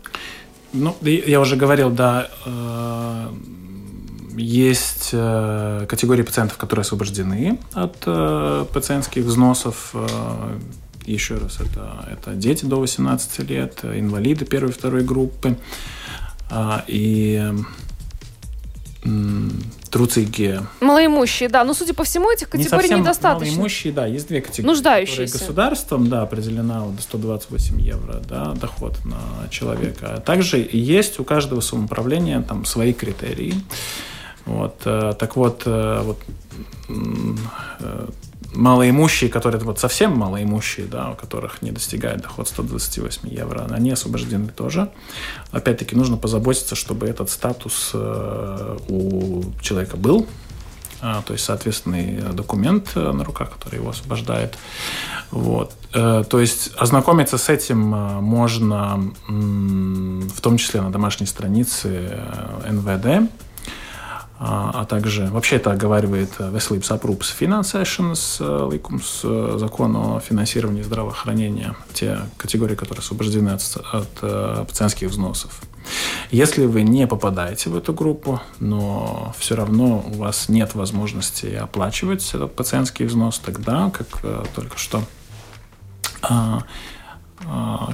Ну, 0.72 0.96
я 1.00 1.40
уже 1.40 1.54
говорил, 1.54 1.90
да, 1.90 2.28
э 2.44 3.28
есть 4.36 5.10
э, 5.12 5.86
категории 5.88 6.22
пациентов, 6.22 6.56
которые 6.58 6.82
освобождены 6.82 7.58
от 7.72 7.96
э, 8.06 8.66
пациентских 8.72 9.24
взносов. 9.24 9.90
Э, 9.94 10.58
еще 11.06 11.36
раз, 11.36 11.60
это, 11.60 12.08
это 12.10 12.34
дети 12.34 12.64
до 12.64 12.80
18 12.80 13.38
лет, 13.50 13.84
инвалиды 13.84 14.46
первой 14.46 14.70
и 14.70 14.72
второй 14.72 15.02
группы. 15.02 15.56
И 16.86 17.52
труцики. 19.90 20.60
Малоимущие, 20.80 21.48
да. 21.48 21.62
Но, 21.64 21.74
судя 21.74 21.94
по 21.94 22.04
всему, 22.04 22.30
этих 22.30 22.48
категорий 22.48 22.88
не 22.88 23.00
недостаточно. 23.00 23.46
Малоимущие, 23.46 23.92
да, 23.92 24.06
есть 24.06 24.28
две 24.28 24.40
категории. 24.40 24.66
Нуждающиеся. 24.66 25.38
Государством, 25.38 26.08
да, 26.08 26.22
определена 26.22 26.86
до 26.86 27.02
128 27.02 27.80
евро, 27.80 28.22
да, 28.28 28.54
доход 28.54 28.96
на 29.04 29.48
человека. 29.50 30.22
Также 30.24 30.68
есть 30.72 31.20
у 31.20 31.24
каждого 31.24 31.60
самоуправления 31.60 32.40
там 32.40 32.64
свои 32.64 32.92
критерии. 32.92 33.54
Вот, 34.46 34.82
э, 34.84 35.14
так 35.18 35.36
вот, 35.36 35.62
э, 35.64 36.02
вот 36.04 36.18
э, 36.88 38.06
малоимущие, 38.52 39.30
которые 39.30 39.60
вот 39.62 39.78
совсем 39.78 40.16
малоимущие, 40.16 40.86
да, 40.86 41.10
у 41.10 41.14
которых 41.14 41.62
не 41.62 41.70
достигает 41.70 42.20
доход 42.20 42.46
128 42.48 43.28
евро, 43.28 43.66
они 43.70 43.90
освобождены 43.90 44.48
тоже. 44.48 44.90
Опять-таки 45.50 45.96
нужно 45.96 46.16
позаботиться, 46.16 46.76
чтобы 46.76 47.06
этот 47.08 47.30
статус 47.30 47.92
у 47.94 49.42
человека 49.60 49.96
был, 49.96 50.28
а, 51.00 51.22
то 51.22 51.32
есть 51.32 51.44
соответственный 51.44 52.20
документ 52.32 52.94
на 52.94 53.24
руках, 53.24 53.50
который 53.50 53.80
его 53.80 53.90
освобождает. 53.90 54.56
Вот. 55.32 55.74
То 55.90 56.40
есть 56.40 56.70
ознакомиться 56.76 57.38
с 57.38 57.48
этим 57.48 57.78
можно 57.78 59.12
в 59.26 60.40
том 60.40 60.58
числе 60.58 60.80
на 60.80 60.92
домашней 60.92 61.26
странице 61.26 62.20
НВД, 62.68 63.28
а, 64.38 64.70
а 64.74 64.84
также 64.84 65.26
вообще 65.26 65.56
это 65.56 65.70
оговаривает 65.70 66.30
Veselības 66.38 66.90
aprūpas 66.90 67.30
finansēšanas 67.38 68.40
likums, 68.72 69.58
закон 69.58 69.96
о 69.96 70.20
финансировании 70.20 70.82
здравоохранения, 70.82 71.76
те 71.92 72.18
категории, 72.36 72.74
которые 72.74 73.00
освобождены 73.00 73.50
от, 73.50 73.62
от 73.92 74.08
э, 74.22 74.64
пациентских 74.66 75.08
взносов. 75.10 75.62
Если 76.30 76.66
вы 76.66 76.82
не 76.82 77.06
попадаете 77.06 77.70
в 77.70 77.76
эту 77.76 77.92
группу, 77.92 78.40
но 78.58 79.34
все 79.38 79.54
равно 79.54 80.04
у 80.06 80.14
вас 80.14 80.48
нет 80.48 80.74
возможности 80.74 81.46
оплачивать 81.46 82.28
этот 82.34 82.56
пациентский 82.56 83.04
взнос, 83.04 83.38
тогда, 83.38 83.90
как 83.90 84.06
э, 84.24 84.44
только 84.54 84.78
что 84.78 85.02
а, 86.22 86.64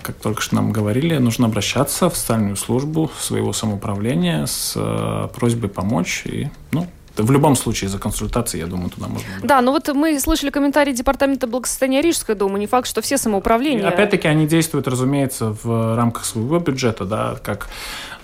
как 0.02 0.16
только 0.16 0.42
что 0.42 0.56
нам 0.56 0.72
говорили, 0.72 1.16
нужно 1.18 1.46
обращаться 1.46 2.08
в 2.08 2.16
социальную 2.16 2.56
службу 2.56 3.10
своего 3.18 3.52
самоуправления 3.52 4.46
с 4.46 4.74
э, 4.76 5.28
просьбой 5.34 5.68
помочь. 5.68 6.22
И, 6.24 6.48
ну, 6.72 6.86
в 7.16 7.30
любом 7.30 7.56
случае, 7.56 7.90
за 7.90 7.98
консультацией, 7.98 8.62
я 8.62 8.66
думаю, 8.66 8.90
туда 8.90 9.08
можно... 9.08 9.28
Брать. 9.28 9.46
Да, 9.46 9.60
но 9.60 9.72
вот 9.72 9.88
мы 9.88 10.18
слышали 10.20 10.50
комментарии 10.50 10.92
Департамента 10.92 11.46
благосостояния 11.46 12.00
Рижской 12.00 12.34
думы. 12.34 12.58
Не 12.58 12.66
факт, 12.66 12.86
что 12.86 13.02
все 13.02 13.18
самоуправления... 13.18 13.86
Опять-таки, 13.86 14.28
они 14.28 14.46
действуют, 14.46 14.88
разумеется, 14.88 15.56
в 15.62 15.96
рамках 15.96 16.24
своего 16.24 16.58
бюджета, 16.58 17.04
да, 17.04 17.36
как 17.42 17.68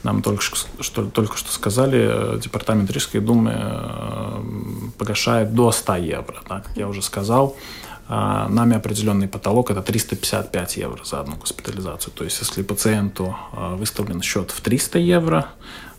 нам 0.03 0.23
только 0.23 0.43
что, 0.43 1.07
только 1.07 1.37
что 1.37 1.53
сказали, 1.53 2.39
Департамент 2.41 2.91
Рижской 2.91 3.21
думы 3.21 3.53
э, 3.57 4.41
погашает 4.99 5.55
до 5.55 5.73
100 5.73 5.97
евро, 5.97 6.37
да, 6.49 6.61
как 6.61 6.77
я 6.77 6.89
уже 6.89 7.03
сказал. 7.03 7.57
А, 8.09 8.49
нами 8.49 8.77
определенный 8.77 9.27
потолок 9.27 9.71
это 9.71 9.83
355 9.83 10.77
евро 10.77 11.05
за 11.05 11.21
одну 11.21 11.37
госпитализацию. 11.37 12.13
То 12.15 12.25
есть, 12.25 12.39
если 12.41 12.63
пациенту 12.63 13.37
а, 13.53 13.75
выставлен 13.75 14.23
счет 14.23 14.51
в 14.51 14.61
300 14.61 14.99
евро, 14.99 15.47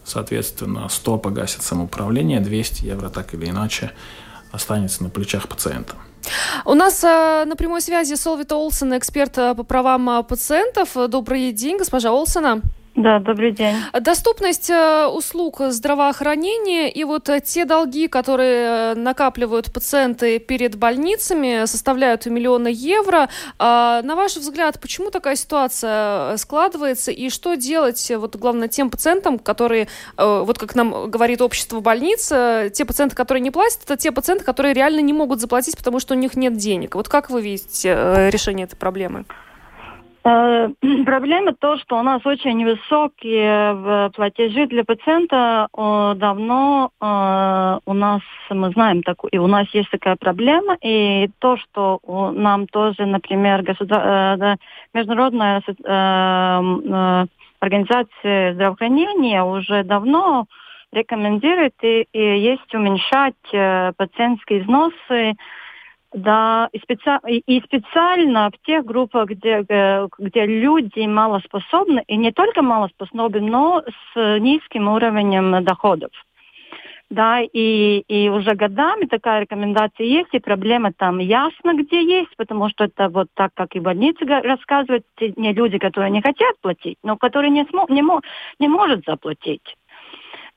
соответственно, 0.06 0.88
100 0.90 1.18
погасит 1.18 1.64
самоуправление, 1.64 2.40
200 2.40 2.86
евро 2.86 3.10
так 3.10 3.34
или 3.34 3.50
иначе 3.50 3.92
останется 4.52 5.04
на 5.04 5.10
плечах 5.10 5.50
пациента. 5.50 5.96
У 6.66 6.74
нас 6.74 7.04
э, 7.04 7.46
на 7.46 7.56
прямой 7.56 7.82
связи 7.82 8.16
Солвита 8.16 8.56
Олсен, 8.56 8.98
эксперт 8.98 9.36
по 9.36 9.64
правам 9.64 10.26
пациентов. 10.26 10.90
Добрый 11.10 11.52
день, 11.52 11.78
госпожа 11.78 12.10
Олсена. 12.10 12.62
Да, 12.98 13.20
добрый 13.20 13.52
день. 13.52 13.76
Доступность 14.02 14.72
э, 14.72 15.06
услуг 15.06 15.62
здравоохранения 15.70 16.90
и 16.90 17.04
вот 17.04 17.30
э, 17.30 17.40
те 17.42 17.64
долги, 17.64 18.08
которые 18.08 18.64
э, 18.64 18.94
накапливают 18.96 19.72
пациенты 19.72 20.40
перед 20.40 20.76
больницами, 20.76 21.66
составляют 21.66 22.26
миллионы 22.26 22.70
евро. 22.74 23.30
А, 23.60 24.02
на 24.02 24.16
ваш 24.16 24.38
взгляд, 24.38 24.82
почему 24.82 25.12
такая 25.12 25.36
ситуация 25.36 26.38
складывается 26.38 27.12
и 27.12 27.30
что 27.30 27.54
делать, 27.54 28.12
вот 28.18 28.36
главное, 28.36 28.68
тем 28.68 28.90
пациентам, 28.90 29.38
которые, 29.38 29.88
вот 30.18 30.58
как 30.58 30.74
нам 30.74 31.12
говорит 31.12 31.42
общество 31.42 31.80
больниц, 31.82 32.28
те 32.30 32.84
пациенты, 32.84 33.16
которые 33.16 33.42
не 33.42 33.52
платят, 33.52 33.84
это 33.86 33.96
те 33.96 34.12
пациенты, 34.12 34.44
которые 34.44 34.74
реально 34.74 35.02
не 35.02 35.14
могут 35.14 35.40
заплатить, 35.40 35.78
потому 35.78 36.00
что 36.00 36.16
у 36.16 36.18
них 36.18 36.36
нет 36.36 36.58
денег. 36.58 36.96
Вот 36.96 37.10
как 37.10 37.30
вы 37.30 37.44
видите 37.44 38.30
решение 38.32 38.66
этой 38.66 38.76
проблемы? 38.76 39.26
Э, 40.28 40.70
проблема 41.06 41.54
то, 41.54 41.78
что 41.78 41.98
у 41.98 42.02
нас 42.02 42.26
очень 42.26 42.66
высокие 42.66 44.10
платежи 44.12 44.68
для 44.68 44.84
пациента. 44.84 45.68
Давно 45.74 46.92
э, 47.00 47.80
у 47.86 47.94
нас, 47.94 48.22
мы 48.50 48.72
знаем, 48.72 49.04
такую, 49.04 49.32
и 49.32 49.38
у 49.38 49.48
нас 49.48 49.68
есть 49.74 49.90
такая 49.90 50.18
проблема. 50.18 50.78
И 50.82 51.30
то, 51.40 51.58
что 51.58 52.00
нам 52.36 52.68
тоже, 52.68 53.06
например. 53.06 53.64
Э, 53.68 54.56
международная 54.94 55.62
организация 57.60 58.54
здравоохранения 58.54 59.44
уже 59.44 59.84
давно 59.84 60.46
рекомендует 60.92 61.74
и, 61.82 62.08
и 62.14 62.40
есть 62.40 62.74
уменьшать 62.74 63.36
пациентские 63.98 64.62
взносы 64.62 65.36
да, 66.18 66.70
и, 66.74 66.80
специ... 66.80 67.20
и 67.26 67.62
специально 67.62 68.50
в 68.50 68.66
тех 68.66 68.84
группах, 68.84 69.30
где, 69.30 69.64
э, 69.70 70.08
где 70.18 70.46
люди 70.46 71.06
малоспособны, 71.06 72.04
и 72.08 72.18
не 72.18 72.32
только 72.32 72.62
малоспособны, 72.64 73.40
но 73.42 73.84
с 73.86 74.40
низким 74.40 74.88
уровнем 74.88 75.64
доходов. 75.64 76.10
Да, 77.10 77.40
и, 77.40 78.04
и 78.08 78.30
уже 78.30 78.56
годами 78.56 79.06
такая 79.06 79.42
рекомендация 79.42 80.06
есть, 80.06 80.30
и 80.34 80.40
проблема 80.40 80.92
там 80.92 81.20
ясно, 81.20 81.74
где 81.74 82.04
есть, 82.04 82.36
потому 82.36 82.68
что 82.70 82.86
это 82.86 83.08
вот 83.08 83.28
так, 83.34 83.52
как 83.54 83.76
и 83.76 83.80
больницы 83.80 84.26
рассказывают, 84.26 85.06
не 85.38 85.54
люди, 85.54 85.78
которые 85.78 86.12
не 86.12 86.22
хотят 86.22 86.60
платить, 86.62 86.98
но 87.04 87.16
которые 87.16 87.52
не, 87.52 87.64
смо, 87.66 87.86
не, 87.90 88.02
мо, 88.02 88.22
не 88.60 88.68
может 88.68 89.06
заплатить. 89.06 89.78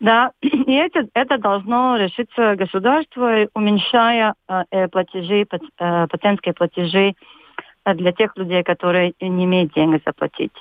Да, 0.00 0.32
и 0.42 0.72
это, 0.72 1.06
это 1.14 1.38
должно 1.38 1.96
решиться 1.96 2.56
государство, 2.56 3.46
уменьшая 3.54 4.34
э, 4.48 4.88
платежи, 4.88 5.46
э, 5.78 6.06
пациентские 6.08 6.54
платежи 6.54 7.14
э, 7.84 7.94
для 7.94 8.12
тех 8.12 8.36
людей, 8.36 8.62
которые 8.62 9.12
не 9.20 9.44
имеют 9.44 9.74
денег 9.74 10.02
заплатить. 10.04 10.52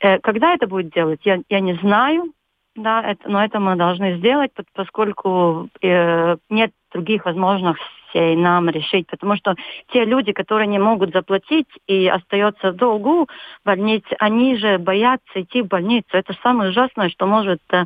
Э, 0.00 0.18
когда 0.18 0.54
это 0.54 0.66
будет 0.66 0.92
делать, 0.92 1.20
я, 1.24 1.40
я 1.48 1.60
не 1.60 1.74
знаю, 1.74 2.32
да, 2.74 3.02
это, 3.02 3.28
но 3.28 3.44
это 3.44 3.60
мы 3.60 3.76
должны 3.76 4.16
сделать, 4.16 4.50
поскольку 4.74 5.68
э, 5.80 6.36
нет 6.50 6.72
других 6.92 7.26
возможностей 7.26 8.34
нам 8.36 8.68
решить, 8.70 9.06
потому 9.06 9.36
что 9.36 9.54
те 9.92 10.04
люди, 10.04 10.32
которые 10.32 10.66
не 10.66 10.78
могут 10.78 11.12
заплатить 11.12 11.68
и 11.86 12.08
остаются 12.08 12.72
в 12.72 12.76
долгу 12.76 13.26
в 13.62 13.66
больнице, 13.66 14.14
они 14.18 14.56
же 14.56 14.78
боятся 14.78 15.42
идти 15.42 15.62
в 15.62 15.68
больницу. 15.68 16.08
Это 16.12 16.34
самое 16.42 16.70
ужасное, 16.70 17.08
что 17.08 17.26
может 17.26 17.60
э, 17.72 17.84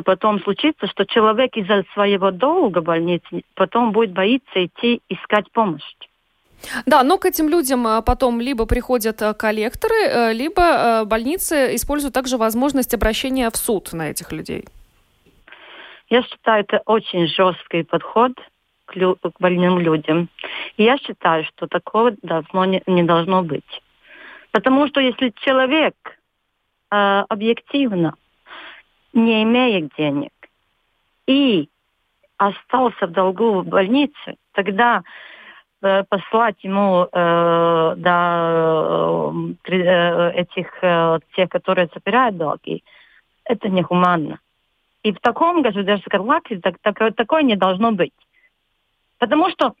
потом 0.00 0.40
случится, 0.40 0.86
что 0.86 1.04
человек 1.04 1.54
из-за 1.54 1.84
своего 1.92 2.30
долга 2.30 2.80
больницы 2.80 3.42
потом 3.54 3.92
будет 3.92 4.12
боиться 4.12 4.64
идти 4.64 5.02
искать 5.10 5.50
помощь. 5.52 5.84
Да, 6.86 7.02
но 7.02 7.18
к 7.18 7.26
этим 7.26 7.48
людям 7.48 7.86
а, 7.86 8.00
потом 8.00 8.40
либо 8.40 8.64
приходят 8.66 9.20
а, 9.20 9.34
коллекторы, 9.34 9.94
э, 9.94 10.32
либо 10.32 11.04
больницы 11.04 11.74
используют 11.74 12.14
также 12.14 12.38
возможность 12.38 12.94
обращения 12.94 13.50
в 13.50 13.56
суд 13.56 13.92
на 13.92 14.10
этих 14.10 14.32
людей. 14.32 14.64
Я 16.08 16.22
считаю, 16.22 16.62
это 16.62 16.82
очень 16.86 17.26
жесткий 17.26 17.82
подход 17.82 18.32
к, 18.86 18.96
лю- 18.96 19.16
к 19.16 19.40
больным 19.40 19.78
людям. 19.78 20.28
И 20.76 20.84
я 20.84 20.98
считаю, 20.98 21.44
что 21.44 21.66
такого 21.66 22.12
давно 22.22 22.64
не, 22.64 22.82
не 22.86 23.02
должно 23.02 23.42
быть. 23.42 23.82
Потому 24.52 24.86
что 24.88 25.00
если 25.00 25.32
человек 25.44 25.94
э, 26.90 27.24
объективно 27.28 28.14
не 29.12 29.42
имеет 29.42 29.92
денег 29.96 30.32
и 31.26 31.68
остался 32.36 33.06
в 33.06 33.12
долгу 33.12 33.60
в 33.60 33.66
больнице, 33.66 34.36
тогда 34.52 35.02
э, 35.82 36.04
послать 36.08 36.56
ему 36.64 37.08
э, 37.12 37.94
да, 37.96 39.30
э, 39.64 40.32
этих 40.34 40.68
э, 40.82 41.18
тех, 41.36 41.48
которые 41.48 41.88
собирают 41.92 42.36
долги, 42.36 42.82
это 43.44 43.68
нехуманно. 43.68 44.38
И 45.02 45.12
в 45.12 45.20
таком 45.20 45.62
государстве, 45.62 46.10
как 46.10 46.22
Латвия, 46.22 46.60
так, 46.60 46.76
так, 46.80 47.14
такое 47.16 47.42
не 47.42 47.56
должно 47.56 47.92
быть. 47.92 48.12
Потому 49.18 49.50
что 49.50 49.74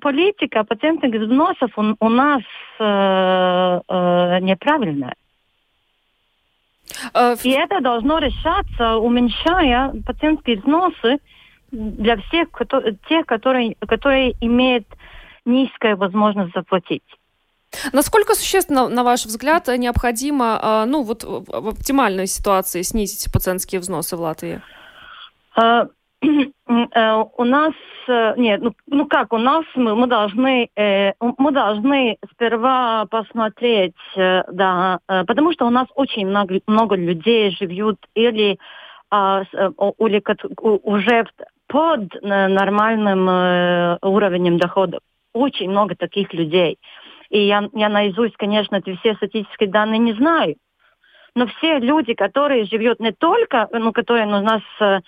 политика 0.00 0.64
патентных 0.64 1.12
взносов 1.14 1.70
у, 1.76 1.94
у 2.00 2.08
нас 2.08 2.42
э, 2.78 3.80
э, 3.88 4.38
неправильная. 4.40 5.14
Э, 7.14 7.36
И 7.42 7.50
это 7.50 7.80
должно 7.80 8.18
решаться, 8.18 8.96
уменьшая 8.96 9.92
пациентские 10.06 10.60
взносы 10.60 11.18
для 11.70 12.16
всех 12.16 12.48
тех, 13.08 13.26
которые, 13.26 13.76
которые 13.86 14.34
имеют 14.40 14.86
низкую 15.44 15.96
возможность 15.96 16.54
заплатить. 16.54 17.02
Насколько 17.92 18.34
существенно, 18.34 18.88
на 18.88 19.04
ваш 19.04 19.26
взгляд, 19.26 19.68
необходимо, 19.68 20.58
э, 20.62 20.84
ну 20.86 21.02
вот 21.02 21.24
в 21.24 21.68
оптимальной 21.68 22.26
ситуации 22.26 22.82
снизить 22.82 23.30
пациентские 23.32 23.80
взносы 23.80 24.16
в 24.16 24.20
Латвии? 24.20 24.62
Э, 26.20 26.26
Э, 26.94 27.24
у 27.36 27.44
нас 27.44 27.72
э, 28.08 28.34
нет, 28.36 28.60
ну, 28.62 28.74
ну 28.86 29.06
как 29.06 29.32
у 29.32 29.38
нас 29.38 29.64
мы, 29.74 29.94
мы 29.94 30.06
должны 30.06 30.68
э, 30.76 31.12
мы 31.20 31.52
должны 31.52 32.18
сперва 32.32 33.06
посмотреть, 33.06 33.94
да, 34.16 34.98
потому 35.06 35.52
что 35.52 35.66
у 35.66 35.70
нас 35.70 35.86
очень 35.94 36.26
много 36.26 36.60
много 36.66 36.96
людей 36.96 37.56
живут 37.58 37.98
или 38.14 38.58
а, 39.10 39.42
или 39.98 40.22
уже 40.62 41.26
под 41.66 42.22
нормальным 42.22 43.98
уровнем 44.02 44.58
доходов. 44.58 45.00
Очень 45.32 45.70
много 45.70 45.94
таких 45.94 46.34
людей. 46.34 46.78
И 47.30 47.46
я, 47.46 47.68
я 47.74 47.88
наизусть, 47.88 48.36
конечно, 48.36 48.80
все 48.82 49.14
статистические 49.14 49.70
данные 49.70 49.98
не 49.98 50.12
знаю. 50.14 50.56
Но 51.34 51.46
все 51.46 51.78
люди, 51.78 52.14
которые 52.14 52.64
живут 52.64 53.00
не 53.00 53.12
только, 53.12 53.68
ну, 53.72 53.92
которые 53.92 54.26
у 54.26 54.40
нас 54.42 54.62
Э, 54.80 54.84
э, 54.84 55.00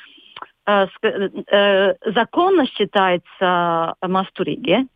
законно 2.07 2.67
считается 2.67 3.95
мастуриге, 4.03 4.87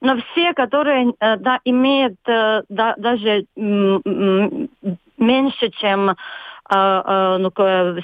но 0.00 0.16
все, 0.16 0.52
которые 0.52 1.14
э, 1.20 1.36
да, 1.36 1.60
имеют 1.64 2.16
да, 2.24 2.64
даже 2.96 3.46
меньше, 5.16 5.70
чем 5.70 6.16
ну, 6.70 7.52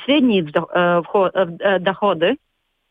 средние 0.05 0.42
доходы, 1.81 2.37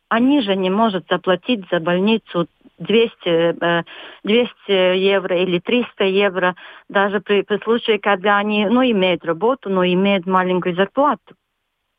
они 0.09 0.41
же 0.41 0.55
не 0.55 0.69
могут 0.69 1.05
заплатить 1.09 1.65
за 1.69 1.79
больницу 1.79 2.47
200, 2.79 3.83
200 4.23 4.97
евро 4.97 5.37
или 5.37 5.59
300 5.59 6.03
евро, 6.05 6.55
даже 6.89 7.19
при, 7.19 7.41
при 7.41 7.57
случае, 7.63 7.99
когда 7.99 8.37
они 8.37 8.65
ну, 8.67 8.83
имеют 8.83 9.25
работу, 9.25 9.69
но 9.69 9.85
имеют 9.85 10.25
маленькую 10.25 10.75
зарплату. 10.75 11.35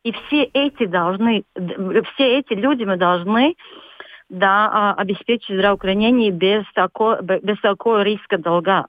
И 0.04 0.12
все 0.12 0.44
эти 0.44 0.86
должны, 0.86 1.44
все 2.14 2.38
эти 2.38 2.54
люди 2.54 2.84
мы 2.84 2.96
должны 2.96 3.56
да, 4.28 4.70
а, 4.72 4.94
обеспечить 4.94 5.54
здравоохранение 5.54 6.30
без 6.30 6.64
такого, 6.74 7.20
без 7.22 7.60
такого 7.60 8.02
риска 8.02 8.38
долга. 8.38 8.86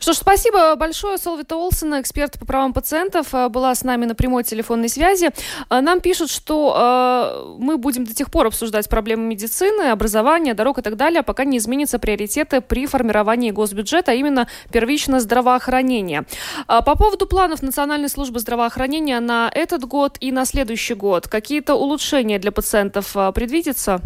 Что 0.00 0.12
ж, 0.12 0.16
спасибо 0.16 0.74
большое. 0.76 1.18
Солвита 1.18 1.56
Олсена, 1.56 2.00
эксперт 2.00 2.38
по 2.38 2.46
правам 2.46 2.72
пациентов, 2.72 3.34
э, 3.34 3.48
была 3.48 3.74
с 3.74 3.84
нами 3.84 4.06
на 4.06 4.14
прямой 4.14 4.44
телефонной 4.44 4.88
связи. 4.88 5.30
Э, 5.70 5.80
нам 5.80 6.00
пишут, 6.00 6.30
что 6.30 6.74
э, 6.76 7.54
мы 7.58 7.76
будем 7.76 8.04
до 8.04 8.14
тех 8.14 8.30
пор 8.30 8.46
обсуждать 8.46 8.88
проблемы 8.88 9.24
медицины, 9.24 9.90
образования, 9.90 10.54
дорог 10.54 10.78
и 10.78 10.82
так 10.82 10.96
далее, 10.96 11.22
пока 11.22 11.44
не 11.44 11.58
изменятся 11.58 11.98
приоритеты 11.98 12.60
при 12.60 12.86
формировании 12.86 13.50
госбюджета, 13.50 14.12
а 14.12 14.14
именно 14.14 14.48
первично 14.72 15.20
здравоохранение. 15.20 16.24
По 16.66 16.96
поводу 16.96 17.26
планов 17.26 17.62
Национальной 17.62 18.08
службы 18.08 18.40
здравоохранения 18.40 19.20
на 19.20 19.50
этот 19.54 19.84
год 19.84 20.16
и 20.20 20.32
на 20.32 20.44
следующий 20.44 20.94
год, 20.94 21.28
какие-то 21.28 21.74
улучшения 21.74 22.38
для 22.38 22.52
пациентов 22.52 23.12
предвидятся? 23.34 24.00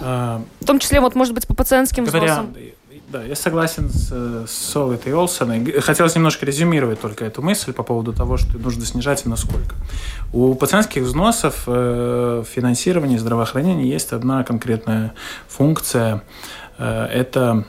В 0.00 0.66
том 0.66 0.78
числе, 0.78 1.00
вот, 1.00 1.14
может 1.14 1.34
быть, 1.34 1.46
по 1.46 1.54
пациентским 1.54 2.04
Говоря, 2.04 2.42
взносам? 2.42 2.56
Да, 3.08 3.22
я 3.22 3.36
согласен 3.36 3.88
с, 3.88 4.08
с 4.46 4.50
Солитой 4.50 5.14
Олсоной. 5.14 5.80
Хотелось 5.80 6.16
немножко 6.16 6.44
резюмировать 6.44 7.00
только 7.00 7.24
эту 7.24 7.40
мысль 7.40 7.72
по 7.72 7.84
поводу 7.84 8.12
того, 8.12 8.36
что 8.36 8.58
нужно 8.58 8.84
снижать 8.84 9.24
и 9.24 9.28
насколько. 9.28 9.76
У 10.32 10.52
пациентских 10.56 11.02
взносов 11.02 11.62
э, 11.68 12.42
финансирования 12.52 13.20
здравоохранения 13.20 13.88
есть 13.88 14.12
одна 14.12 14.42
конкретная 14.42 15.14
функция. 15.46 16.22
Э, 16.78 17.04
это 17.06 17.64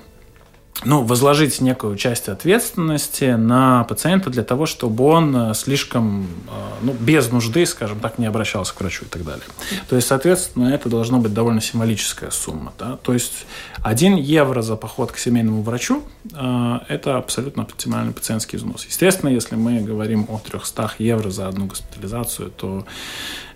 ну, 0.85 1.03
возложить 1.03 1.59
некую 1.59 1.95
часть 1.95 2.29
ответственности 2.29 3.35
на 3.35 3.83
пациента 3.85 4.29
для 4.29 4.43
того, 4.43 4.65
чтобы 4.65 5.05
он 5.05 5.35
э, 5.35 5.53
слишком, 5.55 6.23
э, 6.23 6.27
ну, 6.81 6.93
без 6.93 7.31
нужды, 7.31 7.65
скажем 7.65 7.99
так, 7.99 8.19
не 8.19 8.27
обращался 8.27 8.75
к 8.75 8.79
врачу 8.79 9.05
и 9.05 9.07
так 9.07 9.25
далее. 9.25 9.45
То 9.89 9.95
есть, 9.95 10.07
соответственно, 10.07 10.69
это 10.69 10.87
должно 10.87 11.19
быть 11.19 11.33
довольно 11.33 11.61
символическая 11.61 12.29
сумма. 12.29 12.73
Да? 12.77 12.97
То 13.01 13.13
есть, 13.13 13.47
1 13.81 14.17
евро 14.17 14.61
за 14.61 14.75
поход 14.75 15.11
к 15.11 15.17
семейному 15.17 15.63
врачу 15.63 16.03
э,– 16.33 16.79
это 16.87 17.17
абсолютно 17.17 17.63
оптимальный 17.63 18.13
пациентский 18.13 18.57
взнос. 18.57 18.85
Естественно, 18.85 19.29
если 19.29 19.55
мы 19.55 19.81
говорим 19.81 20.27
о 20.29 20.39
300 20.39 20.91
евро 20.99 21.31
за 21.31 21.47
одну 21.47 21.65
госпитализацию, 21.65 22.51
то 22.51 22.85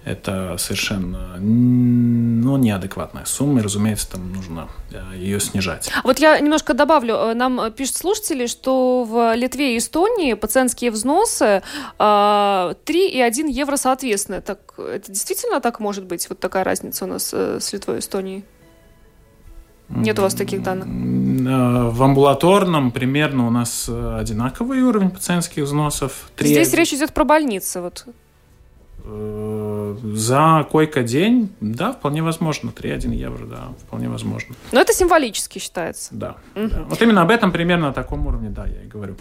это 0.03 0.57
совершенно 0.57 1.37
ну, 1.37 2.57
неадекватная 2.57 3.25
сумма, 3.25 3.59
и, 3.59 3.63
разумеется, 3.63 4.11
там 4.11 4.33
нужно 4.33 4.67
ее 5.15 5.39
снижать. 5.39 5.91
Вот 6.03 6.19
я 6.19 6.39
немножко 6.39 6.73
добавлю. 6.73 7.33
Нам 7.35 7.71
пишут 7.71 7.97
слушатели, 7.97 8.47
что 8.47 9.03
в 9.03 9.35
Литве 9.35 9.75
и 9.75 9.77
Эстонии 9.77 10.33
пациентские 10.33 10.91
взносы 10.91 11.61
3 11.97 12.75
и 13.09 13.21
1 13.21 13.47
евро 13.47 13.75
соответственно. 13.75 14.41
Так, 14.41 14.73
это 14.77 15.11
действительно 15.11 15.61
так 15.61 15.79
может 15.79 16.05
быть? 16.05 16.27
Вот 16.29 16.39
такая 16.39 16.63
разница 16.63 17.05
у 17.05 17.07
нас 17.07 17.33
с 17.33 17.73
Литвой 17.73 17.97
и 17.97 17.99
Эстонией? 17.99 18.43
Нет 19.95 20.17
у 20.19 20.21
вас 20.21 20.33
таких 20.33 20.63
данных? 20.63 20.87
Э, 20.87 21.89
в 21.89 22.01
амбулаторном 22.01 22.91
примерно 22.91 23.47
у 23.47 23.49
нас 23.49 23.87
э, 23.89 24.17
одинаковый 24.19 24.81
уровень 24.81 25.09
пациентских 25.09 25.63
взносов. 25.63 26.29
3... 26.37 26.47
Здесь 26.47 26.73
речь 26.73 26.93
идет 26.93 27.13
про 27.13 27.23
больницы. 27.23 27.81
Вот. 27.81 28.05
Э, 29.03 29.97
за 30.13 30.65
койко-день, 30.71 31.49
да, 31.59 31.91
вполне 31.93 32.21
возможно. 32.21 32.69
3,1 32.69 33.13
евро, 33.13 33.45
да, 33.45 33.69
вполне 33.85 34.09
возможно. 34.09 34.55
Но 34.71 34.81
это 34.81 34.93
символически 34.93 35.59
считается. 35.59 36.09
Да, 36.11 36.35
угу. 36.55 36.67
да. 36.67 36.83
Вот 36.87 37.01
именно 37.01 37.21
об 37.21 37.31
этом 37.31 37.51
примерно 37.51 37.87
на 37.87 37.93
таком 37.93 38.27
уровне, 38.27 38.49
да, 38.49 38.65
я 38.65 38.83
и 38.83 38.87
говорю. 38.87 39.15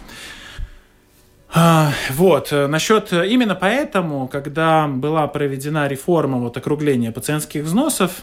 А, 1.53 1.91
вот, 2.11 2.51
насчет, 2.51 3.11
именно 3.11 3.55
поэтому, 3.55 4.27
когда 4.27 4.87
была 4.87 5.27
проведена 5.27 5.87
реформа 5.87 6.37
вот, 6.37 6.55
округления 6.55 7.11
пациентских 7.11 7.63
взносов, 7.63 8.21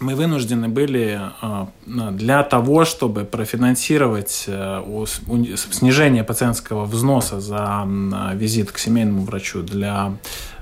мы 0.00 0.14
вынуждены 0.14 0.68
были 0.68 1.20
а, 1.42 1.68
для 1.86 2.42
того, 2.44 2.84
чтобы 2.84 3.24
профинансировать 3.24 4.44
э, 4.46 5.04
снижение 5.56 6.22
пациентского 6.22 6.84
взноса 6.84 7.40
за 7.40 7.84
визит 8.34 8.70
к 8.70 8.78
семейному 8.78 9.24
врачу 9.24 9.62
для 9.62 10.12
э, 10.12 10.57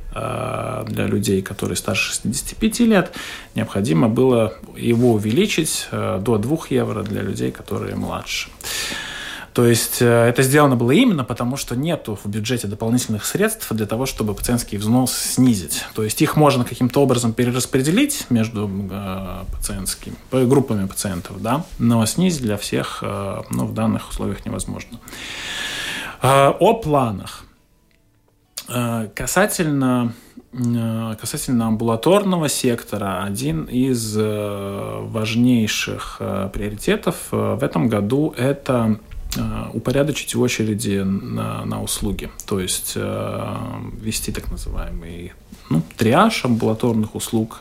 для 0.88 1.06
людей, 1.06 1.42
которые 1.42 1.76
старше 1.76 2.12
65 2.12 2.80
лет, 2.80 3.12
необходимо 3.54 4.08
было 4.08 4.54
его 4.76 5.12
увеличить 5.12 5.88
э, 5.90 6.20
до 6.22 6.38
2 6.38 6.58
евро 6.70 7.02
для 7.02 7.22
людей, 7.22 7.50
которые 7.50 7.94
младше. 7.96 8.48
То 9.56 9.64
есть 9.64 10.02
э, 10.02 10.06
это 10.28 10.42
сделано 10.42 10.76
было 10.76 10.90
именно 10.90 11.24
потому, 11.24 11.56
что 11.56 11.76
нету 11.76 12.18
в 12.22 12.28
бюджете 12.28 12.66
дополнительных 12.66 13.24
средств 13.24 13.72
для 13.72 13.86
того, 13.86 14.04
чтобы 14.04 14.34
пациентский 14.34 14.76
взнос 14.76 15.14
снизить. 15.14 15.82
То 15.94 16.02
есть 16.02 16.20
их 16.20 16.36
можно 16.36 16.62
каким-то 16.62 17.00
образом 17.00 17.32
перераспределить 17.32 18.26
между 18.28 18.70
э, 18.70 19.44
пациентскими 19.50 20.14
группами 20.30 20.86
пациентов, 20.86 21.40
да, 21.40 21.64
но 21.78 22.04
снизить 22.04 22.42
для 22.42 22.58
всех 22.58 22.98
э, 23.00 23.42
ну, 23.48 23.64
в 23.64 23.72
данных 23.72 24.10
условиях 24.10 24.44
невозможно. 24.44 24.98
О 26.20 26.74
планах. 26.74 27.45
Касательно 29.14 30.12
Касательно 31.20 31.66
амбулаторного 31.66 32.48
сектора, 32.48 33.24
один 33.24 33.64
из 33.64 34.16
важнейших 34.16 36.16
приоритетов 36.52 37.16
в 37.30 37.62
этом 37.62 37.88
году 37.88 38.32
это 38.38 38.98
Э, 39.38 39.68
упорядочить 39.74 40.34
очереди 40.34 41.02
на, 41.02 41.64
на 41.64 41.82
услуги, 41.82 42.30
то 42.46 42.58
есть 42.58 42.92
э, 42.96 43.56
вести 44.00 44.32
так 44.32 44.50
называемый 44.50 45.32
ну, 45.68 45.82
триаж 45.96 46.44
амбулаторных 46.44 47.14
услуг. 47.14 47.60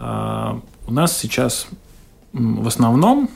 Э, 0.00 0.58
у 0.86 0.92
нас 0.92 1.16
сейчас 1.16 1.68
в 2.32 2.66
основном 2.66 3.30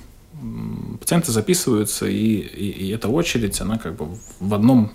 пациенты 0.99 1.31
записываются, 1.31 2.07
и, 2.07 2.39
и, 2.39 2.87
и 2.87 2.91
эта 2.91 3.09
очередь, 3.09 3.61
она 3.61 3.79
как 3.79 3.95
бы 3.95 4.09
в 4.41 4.55
одном 4.55 4.91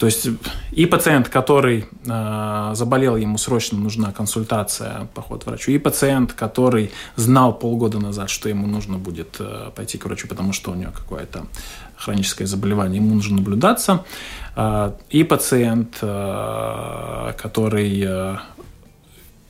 то 0.00 0.06
есть 0.06 0.28
и 0.72 0.86
пациент, 0.86 1.28
который 1.28 1.84
э, 2.06 2.70
заболел, 2.74 3.16
ему 3.16 3.36
срочно 3.36 3.78
нужна 3.78 4.12
консультация, 4.12 5.08
поход 5.14 5.44
к 5.44 5.46
врачу, 5.46 5.72
и 5.72 5.78
пациент, 5.78 6.32
который 6.32 6.90
знал 7.16 7.52
полгода 7.52 7.98
назад, 7.98 8.30
что 8.30 8.48
ему 8.48 8.66
нужно 8.66 8.96
будет 8.96 9.36
э, 9.40 9.70
пойти 9.76 9.98
к 9.98 10.06
врачу, 10.06 10.26
потому 10.26 10.54
что 10.54 10.70
у 10.70 10.74
него 10.74 10.90
какое-то 10.90 11.44
хроническое 11.98 12.46
заболевание, 12.46 12.96
ему 12.96 13.14
нужно 13.14 13.36
наблюдаться, 13.36 14.06
э, 14.56 14.92
и 15.10 15.22
пациент, 15.22 15.98
э, 16.00 17.32
который 17.36 18.40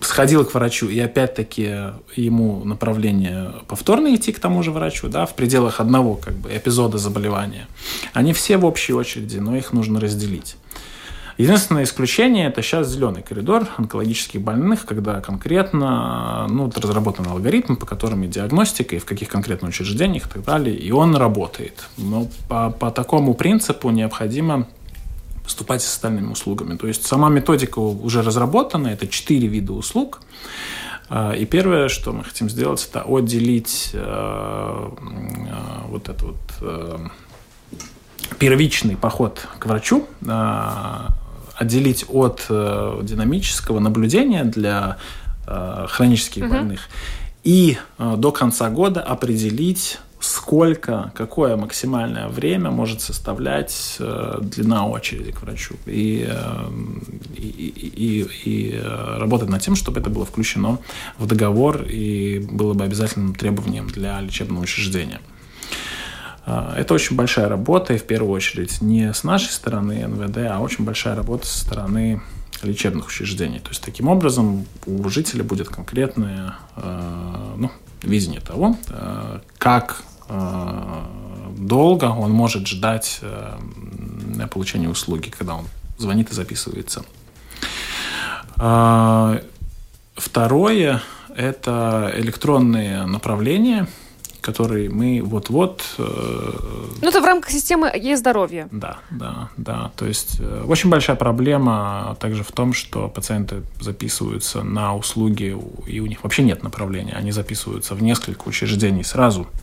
сходил 0.01 0.45
к 0.45 0.55
врачу, 0.55 0.89
и 0.89 0.99
опять-таки 0.99 1.93
ему 2.17 2.65
направление 2.65 3.53
повторно 3.69 4.15
идти 4.15 4.33
к 4.33 4.41
тому 4.41 4.63
же 4.63 4.71
врачу, 4.71 5.09
да, 5.09 5.27
в 5.27 5.35
пределах 5.35 5.81
одного 5.81 6.15
как 6.15 6.35
бы, 6.35 6.51
эпизода 6.55 6.99
заболевания, 6.99 7.67
они 8.13 8.33
все 8.33 8.57
в 8.57 8.65
общей 8.65 8.93
очереди, 8.93 9.39
но 9.39 9.57
их 9.57 9.73
нужно 9.73 10.01
разделить. 10.01 10.57
Единственное 11.41 11.85
исключение– 11.85 12.49
это 12.49 12.61
сейчас 12.61 12.91
зеленый 12.91 13.23
коридор 13.23 13.67
онкологических 13.79 14.43
больных, 14.43 14.85
когда 14.85 15.23
конкретно 15.23 16.47
ну, 16.51 16.71
разработан 16.71 17.27
алгоритм, 17.29 17.77
по 17.77 17.87
которым 17.87 18.25
и 18.25 18.27
диагностика, 18.29 18.97
и 18.97 18.99
в 18.99 19.07
каких 19.07 19.29
конкретно 19.29 19.69
учреждениях 19.69 20.27
и 20.27 20.29
так 20.29 20.45
далее, 20.45 20.77
и 20.77 20.91
он 20.91 21.17
работает. 21.17 21.89
Но 21.97 22.29
по, 22.51 22.69
по 22.69 22.91
такому 22.91 23.33
принципу 23.33 23.89
необходимо 23.89 24.67
поступать 25.51 25.83
с 25.83 25.89
остальными 25.89 26.31
услугами. 26.31 26.77
То 26.77 26.87
есть 26.87 27.05
сама 27.05 27.29
методика 27.29 27.81
уже 27.81 28.23
разработана, 28.23 28.87
это 28.87 29.09
четыре 29.09 29.49
вида 29.49 29.73
услуг. 29.73 30.21
А, 31.09 31.33
и 31.33 31.45
первое, 31.45 31.89
что 31.89 32.13
мы 32.13 32.23
хотим 32.23 32.49
сделать, 32.49 32.89
это 32.89 33.03
отделить 33.03 33.91
э, 33.93 33.99
э, 33.99 35.89
вот 35.89 36.09
этот 36.09 36.23
вот 36.23 36.37
э, 36.61 36.99
первичный 38.39 38.97
поход 38.97 39.49
к 39.59 39.67
врачу, 39.67 40.07
отделить 41.57 42.05
от 42.09 42.47
динамического 42.49 43.81
наблюдения 43.81 44.45
для 44.45 44.99
хронических 45.47 46.45
угу. 46.45 46.53
больных 46.53 46.89
и 47.43 47.77
до 47.99 48.31
конца 48.31 48.71
года 48.71 49.03
определить 49.03 49.99
сколько, 50.21 51.13
какое 51.15 51.57
максимальное 51.57 52.29
время 52.29 52.71
может 52.71 53.01
составлять 53.01 53.97
э, 53.99 54.39
длина 54.43 54.87
очереди 54.87 55.33
к 55.33 55.43
врачу. 55.43 55.77
И, 55.87 56.27
э, 56.29 56.71
и, 57.37 57.43
и, 57.43 58.29
и 58.45 58.75
э, 58.75 59.17
работать 59.19 59.49
над 59.49 59.63
тем, 59.63 59.75
чтобы 59.75 60.01
это 60.01 60.11
было 60.11 60.27
включено 60.27 60.79
в 61.19 61.27
договор 61.27 61.83
и 61.83 62.47
было 62.51 62.75
бы 62.75 62.85
обязательным 62.85 63.35
требованием 63.35 63.89
для 63.89 64.21
лечебного 64.21 64.63
учреждения. 64.63 65.21
Э, 66.45 66.75
это 66.77 66.93
очень 66.93 67.17
большая 67.17 67.49
работа, 67.49 67.95
и 67.95 67.99
в 67.99 68.05
первую 68.05 68.33
очередь 68.33 68.83
не 68.83 69.15
с 69.15 69.25
нашей 69.25 69.51
стороны 69.51 70.07
НВД, 70.07 70.39
а 70.51 70.61
очень 70.61 70.85
большая 70.85 71.15
работа 71.15 71.47
со 71.47 71.61
стороны 71.61 72.21
лечебных 72.63 73.09
учреждений. 73.09 73.59
То 73.59 73.71
есть 73.71 73.83
таким 73.83 74.09
образом 74.09 74.67
у 74.85 75.09
жителя 75.09 75.45
будет 75.45 75.69
конкретное 75.69 76.57
э, 76.77 77.55
ну, 77.57 77.71
видение 78.03 78.41
того, 78.41 78.77
э, 78.89 79.41
как 79.59 80.03
долго 81.61 82.07
он 82.07 82.33
может 82.33 82.67
ждать 82.67 83.21
э, 83.23 83.59
получения 84.51 84.89
услуги, 84.89 85.31
когда 85.31 85.55
он 85.55 85.67
звонит 85.99 86.31
и 86.31 86.35
записывается. 86.35 87.05
Э, 88.57 89.41
второе– 90.15 91.03
это 91.37 92.13
электронные 92.17 93.07
направления, 93.07 93.87
которые 94.41 94.89
мы 94.89 95.21
вот-вот... 95.23 95.85
Ну, 95.99 97.09
это 97.09 97.21
в 97.21 97.25
рамках 97.25 97.51
системы 97.51 97.93
e-здоровья. 97.95 98.69
Да, 98.73 98.99
да, 99.11 99.51
да. 99.59 99.93
То 99.97 100.07
есть 100.07 100.41
очень 100.67 100.89
большая 100.89 101.17
проблема 101.17 102.17
также 102.21 102.43
в 102.43 102.51
том, 102.51 102.73
что 102.73 103.09
пациенты 103.09 103.63
записываются 103.81 104.63
на 104.63 104.97
услуги, 104.97 105.57
и 105.87 106.01
у 106.01 106.07
них 106.07 106.25
вообще 106.25 106.43
нет 106.43 106.63
направления. 106.63 107.13
Они 107.13 107.33
записываются 107.33 107.95
в 107.95 108.03
несколько 108.03 108.49
учреждений 108.49 109.05
сразу– 109.05 109.47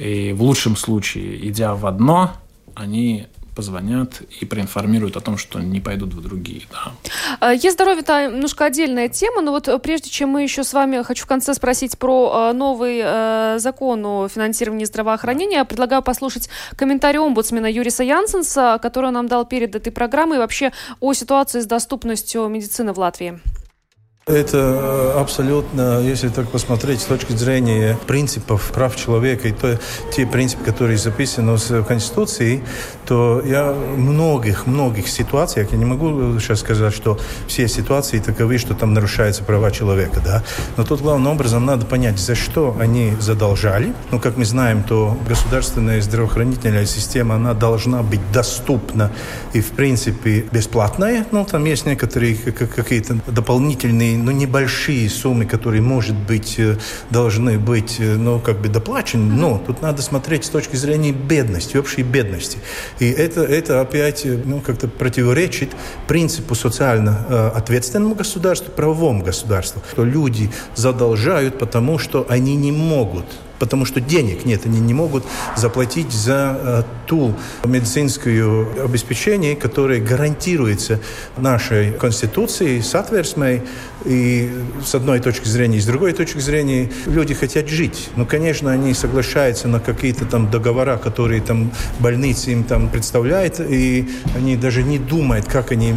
и 0.00 0.32
в 0.32 0.42
лучшем 0.42 0.76
случае, 0.76 1.46
идя 1.48 1.74
в 1.74 1.84
одно, 1.84 2.32
они 2.74 3.26
позвонят 3.54 4.22
и 4.40 4.46
проинформируют 4.46 5.18
о 5.18 5.20
том, 5.20 5.36
что 5.36 5.60
не 5.60 5.80
пойдут 5.80 6.14
в 6.14 6.22
другие. 6.22 6.62
Да. 7.40 7.52
Есть 7.52 7.74
здоровье 7.74 8.00
это 8.00 8.28
немножко 8.28 8.64
отдельная 8.64 9.10
тема, 9.10 9.42
но 9.42 9.50
вот 9.50 9.68
прежде 9.82 10.08
чем 10.08 10.30
мы 10.30 10.42
еще 10.42 10.64
с 10.64 10.72
вами, 10.72 11.02
хочу 11.02 11.24
в 11.24 11.26
конце 11.26 11.52
спросить 11.52 11.98
про 11.98 12.50
э, 12.50 12.52
новый 12.54 13.00
э, 13.02 13.56
закон 13.58 14.06
о 14.06 14.28
финансировании 14.28 14.86
здравоохранения, 14.86 15.64
предлагаю 15.66 16.00
послушать 16.00 16.48
комментарий 16.76 17.18
омбудсмена 17.18 17.70
Юриса 17.70 18.02
Янсенса, 18.02 18.78
который 18.80 19.10
нам 19.10 19.26
дал 19.26 19.44
перед 19.44 19.74
этой 19.74 19.92
программой, 19.92 20.38
вообще 20.38 20.72
о 21.00 21.12
ситуации 21.12 21.60
с 21.60 21.66
доступностью 21.66 22.48
медицины 22.48 22.94
в 22.94 22.98
Латвии. 22.98 23.40
Это 24.26 24.58
э, 24.58 25.18
абсолютно, 25.18 26.00
если 26.02 26.28
так 26.28 26.48
посмотреть 26.50 27.00
с 27.00 27.04
точки 27.04 27.32
зрения 27.32 27.98
принципов 28.06 28.70
прав 28.72 28.94
человека 28.94 29.48
и 29.48 29.52
то, 29.52 29.78
те 30.14 30.26
принципы, 30.26 30.62
которые 30.62 30.98
записаны 30.98 31.56
в 31.56 31.84
Конституции, 31.84 32.62
то 33.06 33.42
я 33.42 33.72
в 33.72 33.98
многих-многих 33.98 35.08
ситуациях, 35.08 35.72
я 35.72 35.78
не 35.78 35.86
могу 35.86 36.38
сейчас 36.38 36.60
сказать, 36.60 36.92
что 36.94 37.18
все 37.48 37.66
ситуации 37.66 38.18
таковы, 38.18 38.58
что 38.58 38.74
там 38.74 38.92
нарушаются 38.92 39.42
права 39.42 39.70
человека, 39.70 40.20
да, 40.22 40.44
но 40.76 40.84
тут 40.84 41.00
главным 41.00 41.32
образом 41.32 41.64
надо 41.64 41.86
понять, 41.86 42.18
за 42.18 42.34
что 42.34 42.76
они 42.78 43.14
задолжали. 43.20 43.94
Ну, 44.10 44.20
как 44.20 44.36
мы 44.36 44.44
знаем, 44.44 44.82
то 44.82 45.16
государственная 45.26 46.02
здравоохранительная 46.02 46.84
система, 46.84 47.36
она 47.36 47.54
должна 47.54 48.02
быть 48.02 48.20
доступна 48.32 49.10
и, 49.54 49.62
в 49.62 49.70
принципе, 49.70 50.44
бесплатная. 50.52 51.26
Ну, 51.32 51.46
там 51.46 51.64
есть 51.64 51.86
некоторые 51.86 52.36
какие-то 52.36 53.18
дополнительные 53.26 54.09
ну, 54.16 54.30
небольшие 54.30 55.08
суммы, 55.08 55.46
которые, 55.46 55.82
может 55.82 56.16
быть, 56.16 56.58
э, 56.58 56.76
должны 57.10 57.58
быть, 57.58 57.96
э, 57.98 58.16
ну, 58.16 58.38
как 58.38 58.60
бы 58.60 58.68
доплачены, 58.68 59.34
но 59.34 59.62
тут 59.64 59.82
надо 59.82 60.02
смотреть 60.02 60.44
с 60.44 60.48
точки 60.48 60.76
зрения 60.76 61.12
бедности, 61.12 61.76
общей 61.76 62.02
бедности. 62.02 62.58
И 62.98 63.10
это, 63.10 63.42
это 63.42 63.80
опять, 63.80 64.24
э, 64.24 64.40
ну, 64.44 64.60
как-то 64.60 64.88
противоречит 64.88 65.70
принципу 66.06 66.54
социально 66.54 67.50
ответственному 67.50 68.14
государству, 68.14 68.72
правовому 68.72 69.22
государству, 69.22 69.82
что 69.90 70.04
люди 70.04 70.50
задолжают, 70.74 71.58
потому 71.58 71.98
что 71.98 72.26
они 72.28 72.56
не 72.56 72.72
могут 72.72 73.26
потому 73.60 73.84
что 73.84 74.00
денег 74.00 74.44
нет, 74.44 74.62
они 74.64 74.80
не 74.80 74.94
могут 74.94 75.24
заплатить 75.54 76.10
за 76.10 76.58
э, 76.58 76.82
ту 77.06 77.36
медицинское 77.64 78.66
обеспечение, 78.82 79.54
которое 79.54 80.00
гарантируется 80.00 80.98
нашей 81.36 81.92
Конституцией, 81.92 82.82
сатверсмой, 82.82 83.62
и 84.04 84.50
с 84.84 84.94
одной 84.94 85.20
точки 85.20 85.46
зрения, 85.46 85.76
и 85.76 85.80
с 85.80 85.84
другой 85.84 86.12
точки 86.14 86.38
зрения 86.38 86.90
люди 87.06 87.34
хотят 87.34 87.68
жить. 87.68 88.08
Ну, 88.16 88.24
конечно, 88.24 88.72
они 88.72 88.94
соглашаются 88.94 89.68
на 89.68 89.78
какие-то 89.78 90.24
там 90.24 90.50
договора, 90.50 90.96
которые 90.96 91.42
там 91.42 91.70
больницы 91.98 92.52
им 92.52 92.64
там 92.64 92.88
представляют, 92.88 93.60
и 93.60 94.08
они 94.34 94.56
даже 94.56 94.82
не 94.82 94.98
думают, 94.98 95.46
как 95.46 95.70
они 95.70 95.94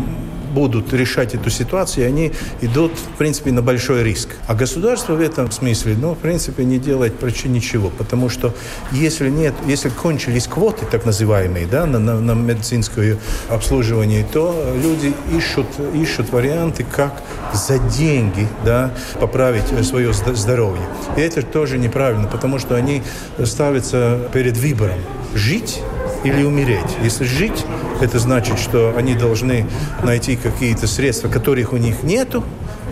будут 0.54 0.94
решать 0.94 1.36
эту 1.36 1.50
ситуацию, 1.50 2.08
они 2.08 2.32
идут, 2.62 2.94
в 2.94 3.18
принципе, 3.18 3.52
на 3.52 3.62
большой 3.62 4.04
риск. 4.04 4.30
А 4.48 4.54
государство 4.54 5.14
в 5.14 5.22
этом 5.22 5.52
смысле, 5.52 5.96
ну, 6.00 6.14
в 6.14 6.20
принципе, 6.20 6.64
не 6.64 6.80
делает 6.80 7.18
почти 7.20 7.50
ничего, 7.50 7.90
потому 7.90 8.30
что 8.30 8.54
если 8.92 9.30
нет, 9.30 9.54
если 9.68 9.90
кончились 9.90 10.48
квоты, 10.48 10.86
так 10.86 11.06
называемые, 11.06 11.66
да, 11.66 11.86
на, 11.86 12.00
на, 12.00 12.20
на 12.20 12.34
медицинское 12.34 13.18
обслуживание, 13.50 14.26
то 14.32 14.56
люди 14.82 15.14
ищут, 15.36 15.68
ищут 15.94 16.32
варианты, 16.32 16.86
как 16.90 17.22
за 17.54 17.80
деньги, 17.80 18.48
да, 18.66 18.92
поправить 19.20 19.66
свое 19.86 20.14
здоровье. 20.14 20.84
И 21.18 21.22
это 21.22 21.42
тоже 21.42 21.78
неправильно, 21.78 22.28
потому 22.28 22.60
что 22.60 22.76
они 22.76 23.02
ставятся 23.44 24.30
перед 24.34 24.58
выбором 24.58 25.00
жить 25.34 25.82
или 26.24 26.44
умереть. 26.44 26.98
Если 27.04 27.24
жить, 27.24 27.66
это 28.02 28.20
значит, 28.20 28.60
что 28.60 28.94
они 28.96 29.16
должны 29.16 29.66
найти 30.04 30.36
какие-то 30.36 30.88
средства, 30.88 31.28
которых 31.28 31.74
у 31.74 31.78
них 31.78 32.04
нету, 32.04 32.44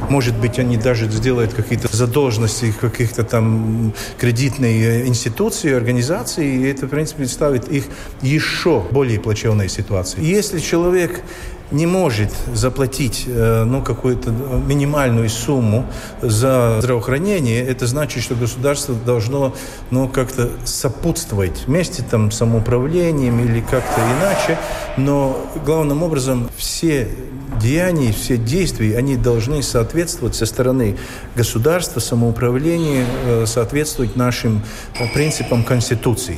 может 0.09 0.35
быть, 0.37 0.59
они 0.59 0.77
даже 0.77 1.09
сделают 1.09 1.53
какие-то 1.53 1.95
задолженности 1.95 2.73
каких-то 2.79 3.23
там 3.23 3.93
кредитной 4.19 5.07
институции, 5.07 5.73
организации, 5.73 6.45
и 6.45 6.63
это, 6.67 6.87
в 6.87 6.89
принципе, 6.89 7.25
ставит 7.27 7.67
их 7.69 7.85
еще 8.21 8.83
более 8.91 9.19
плачевной 9.19 9.69
ситуации. 9.69 10.23
Если 10.23 10.59
человек 10.59 11.21
не 11.71 11.85
может 11.85 12.29
заплатить 12.53 13.23
э, 13.27 13.63
ну, 13.63 13.81
какую-то 13.81 14.31
минимальную 14.31 15.29
сумму 15.29 15.85
за 16.21 16.79
здравоохранение, 16.81 17.65
это 17.65 17.87
значит, 17.87 18.23
что 18.23 18.35
государство 18.35 18.93
должно 18.93 19.55
ну, 19.89 20.07
как-то 20.07 20.51
сопутствовать 20.65 21.63
вместе 21.67 22.03
там, 22.03 22.31
самоуправлением 22.31 23.39
или 23.39 23.61
как-то 23.61 24.01
иначе. 24.01 24.59
Но 24.97 25.49
главным 25.65 26.03
образом 26.03 26.49
все 26.57 27.07
деяния, 27.61 28.11
все 28.11 28.37
действия, 28.37 28.97
они 28.97 29.15
должны 29.15 29.63
соответствовать 29.63 29.90
со 30.35 30.45
стороны 30.45 30.97
государства, 31.35 31.99
самоуправления, 31.99 33.05
э, 33.25 33.45
соответствовать 33.45 34.15
нашим 34.15 34.63
принципам 35.13 35.63
Конституции. 35.63 36.37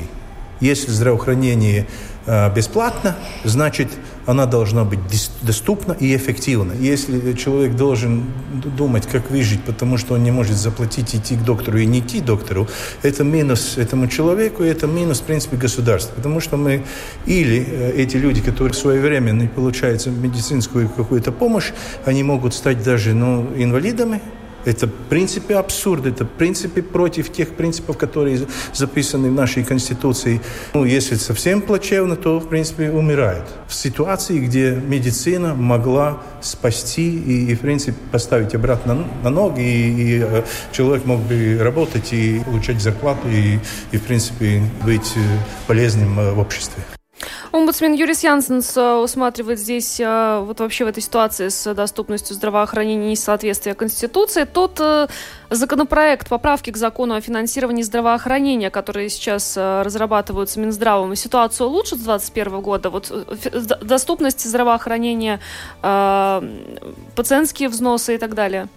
Если 0.60 0.92
здравоохранение 0.92 1.88
э, 2.26 2.54
бесплатно, 2.54 3.18
значит 3.44 3.90
она 4.26 4.46
должна 4.46 4.84
быть 4.84 5.00
доступна 5.42 5.94
и 5.94 6.16
эффективна. 6.16 6.74
Если 6.80 7.34
человек 7.34 7.76
должен 7.76 8.24
думать, 8.78 9.08
как 9.08 9.30
выжить, 9.30 9.64
потому 9.64 9.98
что 9.98 10.14
он 10.16 10.24
не 10.24 10.32
может 10.32 10.56
заплатить, 10.56 11.16
идти 11.16 11.36
к 11.36 11.44
доктору 11.44 11.78
и 11.78 11.86
не 11.86 12.00
идти 12.00 12.22
к 12.22 12.26
доктору, 12.26 12.68
это 13.02 13.24
минус 13.24 13.78
этому 13.78 14.08
человеку, 14.08 14.64
и 14.64 14.68
это 14.68 14.88
минус, 14.88 15.20
в 15.20 15.24
принципе, 15.24 15.58
государства. 15.58 16.14
Потому 16.16 16.40
что 16.40 16.58
мы 16.58 16.84
или 17.26 17.66
э, 17.70 17.92
эти 17.98 18.18
люди, 18.18 18.42
которые 18.42 18.74
своевременно 18.74 19.48
получают 19.48 20.06
медицинскую 20.06 20.90
какую-то 20.90 21.32
помощь, 21.32 21.72
они 22.06 22.24
могут 22.24 22.54
стать 22.54 22.84
даже 22.84 23.14
ну, 23.14 23.48
инвалидами, 23.56 24.22
это, 24.66 24.88
в 24.88 24.92
принципе, 25.10 25.56
абсурд, 25.56 26.06
это, 26.06 26.26
в 26.26 26.30
принципе, 26.30 26.82
против 26.82 27.32
тех 27.32 27.56
принципов, 27.56 27.98
которые 27.98 28.40
записаны 28.74 29.30
в 29.30 29.34
нашей 29.34 29.64
Конституции. 29.64 30.42
Ну, 30.74 30.86
если 30.86 31.16
совсем 31.16 31.62
плачевно, 31.62 32.16
то, 32.16 32.40
в 32.40 32.48
принципе, 32.48 32.92
умирают. 32.92 33.48
В 33.68 33.74
ситуации, 33.74 34.40
где 34.40 34.72
медицина 34.72 35.54
могла 35.56 36.22
спасти 36.42 37.18
и, 37.20 37.52
и 37.52 37.56
в 37.56 37.60
принципе, 37.60 37.98
поставить 38.12 38.56
обратно 38.56 39.06
на 39.24 39.30
ноги, 39.30 39.62
и, 39.62 40.18
и 40.18 40.20
э, 40.22 40.44
человек 40.72 41.06
мог 41.06 41.22
бы 41.22 41.58
работать 41.60 42.14
и 42.14 42.42
получать 42.46 42.82
зарплату, 42.82 43.28
и, 43.30 43.60
и 43.92 43.98
в 43.98 44.02
принципе, 44.02 44.62
быть 44.86 45.14
э, 45.16 45.20
полезным 45.68 46.20
э, 46.20 46.32
в 46.34 46.40
обществе. 46.40 46.84
Омбудсмен 47.54 47.94
Юрис 47.94 48.24
Янсенс 48.24 48.76
э, 48.76 48.96
усматривает 48.96 49.60
здесь 49.60 50.00
э, 50.00 50.40
вот 50.44 50.60
вообще 50.60 50.86
в 50.86 50.88
этой 50.88 51.04
ситуации 51.04 51.50
с 51.50 51.72
доступностью 51.76 52.36
здравоохранения 52.36 53.12
несоответствие 53.12 53.76
Конституции. 53.76 54.46
Тот 54.46 54.80
э, 54.80 55.08
законопроект 55.52 56.30
поправки 56.30 56.72
к 56.72 56.78
закону 56.78 57.14
о 57.14 57.22
финансировании 57.22 57.84
здравоохранения, 57.84 58.72
которые 58.72 59.08
сейчас 59.10 59.56
разрабатываются 59.56 60.60
Минздравом, 60.60 61.16
ситуацию 61.16 61.68
улучшит 61.68 62.00
с 62.00 62.04
2021 62.06 62.62
года? 62.62 62.90
Вот 62.90 63.12
доступность 63.82 64.44
здравоохранения, 64.44 65.40
пациентские 65.82 67.70
взносы 67.70 68.16
и 68.16 68.18
так 68.18 68.34
далее? 68.34 68.68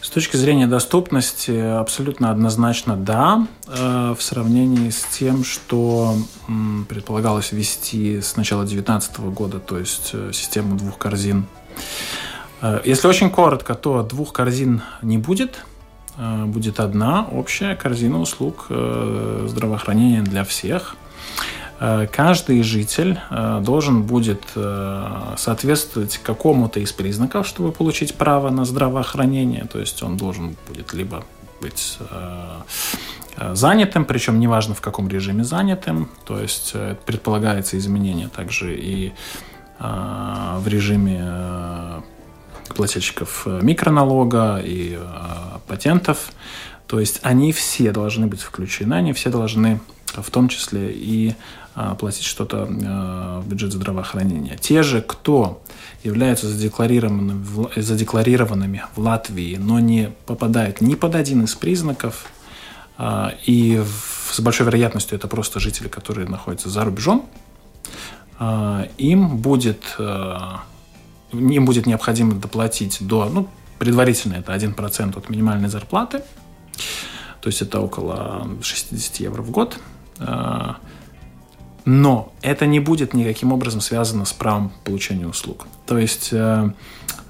С 0.00 0.10
точки 0.10 0.36
зрения 0.36 0.66
доступности, 0.66 1.50
абсолютно 1.50 2.30
однозначно 2.30 2.96
да, 2.96 3.46
э, 3.66 4.14
в 4.16 4.22
сравнении 4.22 4.90
с 4.90 5.04
тем, 5.04 5.44
что 5.44 6.16
предполагалось 6.88 7.52
ввести 7.52 8.20
с 8.20 8.36
начала 8.36 8.62
2019 8.62 9.18
года, 9.20 9.58
то 9.58 9.78
есть 9.78 10.10
э, 10.12 10.30
систему 10.32 10.76
двух 10.76 10.98
корзин. 10.98 11.46
Э, 12.60 12.80
если 12.84 13.08
очень 13.08 13.30
коротко, 13.30 13.74
то 13.74 14.02
двух 14.02 14.32
корзин 14.32 14.82
не 15.02 15.18
будет, 15.18 15.64
будет 16.18 16.78
одна 16.78 17.24
общая 17.24 17.74
корзина 17.74 18.20
услуг 18.20 18.66
здравоохранения 18.68 20.20
для 20.20 20.44
всех– 20.44 20.96
каждый 22.12 22.62
житель 22.62 23.18
э, 23.30 23.60
должен 23.64 24.02
будет 24.02 24.42
э, 24.54 25.34
соответствовать 25.36 26.18
какому-то 26.18 26.78
из 26.78 26.92
признаков, 26.92 27.46
чтобы 27.46 27.72
получить 27.72 28.14
право 28.14 28.50
на 28.50 28.64
здравоохранение. 28.64 29.64
То 29.64 29.80
есть 29.80 30.02
он 30.02 30.16
должен 30.16 30.56
будет 30.68 30.92
либо 30.92 31.24
быть 31.60 31.98
занятым, 33.52 34.04
причем 34.04 34.38
неважно 34.38 34.74
в 34.74 34.80
каком 34.80 35.08
режиме 35.08 35.42
занятым. 35.44 36.08
То 36.24 36.40
есть 36.40 36.74
предполагается 37.06 37.78
изменение 37.78 38.28
также 38.28 38.76
и 38.76 39.12
в 39.78 40.62
режиме 40.66 42.02
плательщиков 42.74 43.46
микроналога 43.46 44.60
и 44.62 44.98
патентов. 45.68 46.32
То 46.86 47.00
есть 47.00 47.20
они 47.22 47.52
все 47.52 47.92
должны 47.92 48.26
быть 48.26 48.42
включены, 48.42 48.94
они 48.94 49.12
все 49.12 49.30
должны 49.30 49.80
в 50.14 50.30
том 50.30 50.48
числе 50.48 50.92
и 50.92 51.34
платить 51.98 52.24
что-то 52.24 52.68
а, 52.68 53.40
в 53.40 53.48
бюджет 53.48 53.72
здравоохранения. 53.72 54.56
Те 54.58 54.82
же, 54.82 55.00
кто 55.00 55.62
являются 56.04 56.46
задекларированными, 56.46 57.80
задекларированными 57.80 58.84
в 58.94 59.00
Латвии, 59.00 59.56
но 59.56 59.80
не 59.80 60.12
попадают 60.26 60.80
ни 60.80 60.94
под 60.94 61.14
один 61.14 61.44
из 61.44 61.54
признаков, 61.54 62.26
а, 62.98 63.32
и 63.46 63.82
с 64.30 64.40
большой 64.40 64.66
вероятностью 64.66 65.16
это 65.16 65.28
просто 65.28 65.60
жители, 65.60 65.88
которые 65.88 66.28
находятся 66.28 66.68
за 66.68 66.84
рубежом, 66.84 67.26
им 68.98 69.36
будет, 69.36 69.84
им 69.98 71.64
будет 71.64 71.86
необходимо 71.86 72.34
доплатить 72.34 72.96
до, 73.00 73.26
ну, 73.26 73.48
предварительно 73.78 74.34
это 74.34 74.52
1% 74.52 75.16
от 75.16 75.28
минимальной 75.28 75.68
зарплаты, 75.68 76.22
то 77.40 77.46
есть 77.46 77.62
это 77.62 77.80
около 77.80 78.48
60 78.62 79.16
евро 79.20 79.42
в 79.42 79.50
год. 79.50 79.78
Но 81.84 82.32
это 82.42 82.66
не 82.66 82.80
будет 82.80 83.12
никаким 83.14 83.52
образом 83.52 83.80
связано 83.80 84.24
с 84.24 84.32
правом 84.32 84.72
получения 84.84 85.26
услуг. 85.26 85.66
То 85.86 85.98
есть 85.98 86.28
э, 86.32 86.70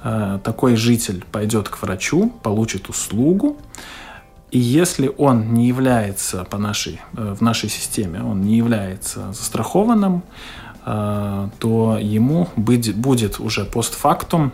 э, 0.05 0.39
такой 0.45 0.77
житель 0.77 1.25
пойдет 1.33 1.69
к 1.69 1.81
врачу, 1.83 2.31
получит 2.43 2.89
услугу, 2.89 3.57
и 4.51 4.59
если 4.59 5.11
он 5.17 5.55
не 5.55 5.67
является 5.67 6.45
по 6.45 6.59
нашей, 6.59 7.01
э, 7.17 7.35
в 7.39 7.41
нашей 7.41 7.71
системе, 7.71 8.23
он 8.23 8.43
не 8.43 8.59
является 8.59 9.33
застрахованным, 9.33 10.23
э, 10.85 11.49
то 11.59 11.99
ему 11.99 12.49
будет, 12.57 12.95
будет 12.95 13.41
уже 13.41 13.65
постфактум 13.65 14.53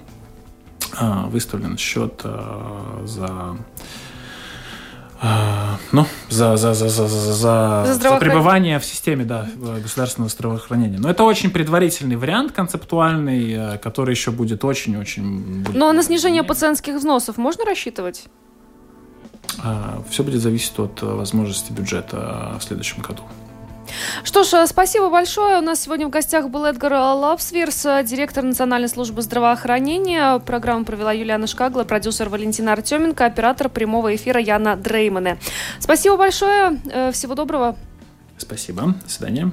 э, 1.01 1.27
выставлен 1.27 1.77
счет 1.77 2.21
э, 2.23 3.05
за 3.07 3.57
ну, 5.93 6.07
за, 6.29 6.57
за, 6.57 6.75
за, 6.75 6.89
за, 6.89 7.09
за, 7.09 7.33
за, 7.33 7.95
за 7.95 8.17
пребывание 8.19 8.79
в 8.79 8.85
системе 8.85 9.25
да, 9.25 9.49
государственного 9.83 10.31
здравоохранения. 10.31 10.99
Но 10.99 11.11
это 11.11 11.25
очень 11.25 11.51
предварительный 11.51 12.17
вариант 12.17 12.53
концептуальный, 12.53 13.53
э, 13.53 13.79
который 13.79 14.15
еще 14.15 14.31
будет 14.31 14.65
очень-очень... 14.65 15.65
Но 15.75 15.93
на 15.93 16.03
снижение 16.03 16.45
пациентских 16.45 16.95
взносов 16.97 17.37
можно 17.37 17.65
рассчитывать? 17.65 18.27
А, 19.63 20.03
Все 20.09 20.23
будет 20.23 20.41
зависеть 20.41 20.79
от 20.79 21.03
э, 21.03 21.07
возможности 21.07 21.73
бюджета 21.73 22.57
в 22.61 22.63
следующем 22.63 23.03
году. 23.03 23.23
Что 24.25 24.45
ж, 24.45 24.67
спасибо 24.67 25.11
большое. 25.11 25.59
У 25.59 25.61
нас 25.61 25.81
сегодня 25.83 26.07
в 26.07 26.11
гостях 26.11 26.49
был 26.49 26.65
Эдгар 26.65 26.93
Лапсвирс, 26.93 27.83
директор 28.05 28.45
Национальной 28.45 28.89
службы 28.89 29.23
здравоохранения. 29.23 30.39
Программу 30.41 30.85
провела 30.85 31.13
Юлиана 31.13 31.47
Шкагла, 31.47 31.85
продюсер 31.85 32.29
Валентина 32.29 32.73
Артеменко, 32.73 33.25
оператор 33.25 33.69
прямого 33.69 34.15
эфира 34.15 34.41
Яна 34.41 34.77
Дреймане. 34.77 35.39
Спасибо 35.81 36.17
большое. 36.17 36.79
Э, 36.91 37.13
всего 37.13 37.35
доброго. 37.35 37.77
Спасибо. 38.37 38.95
До 39.05 39.11
свидания. 39.11 39.51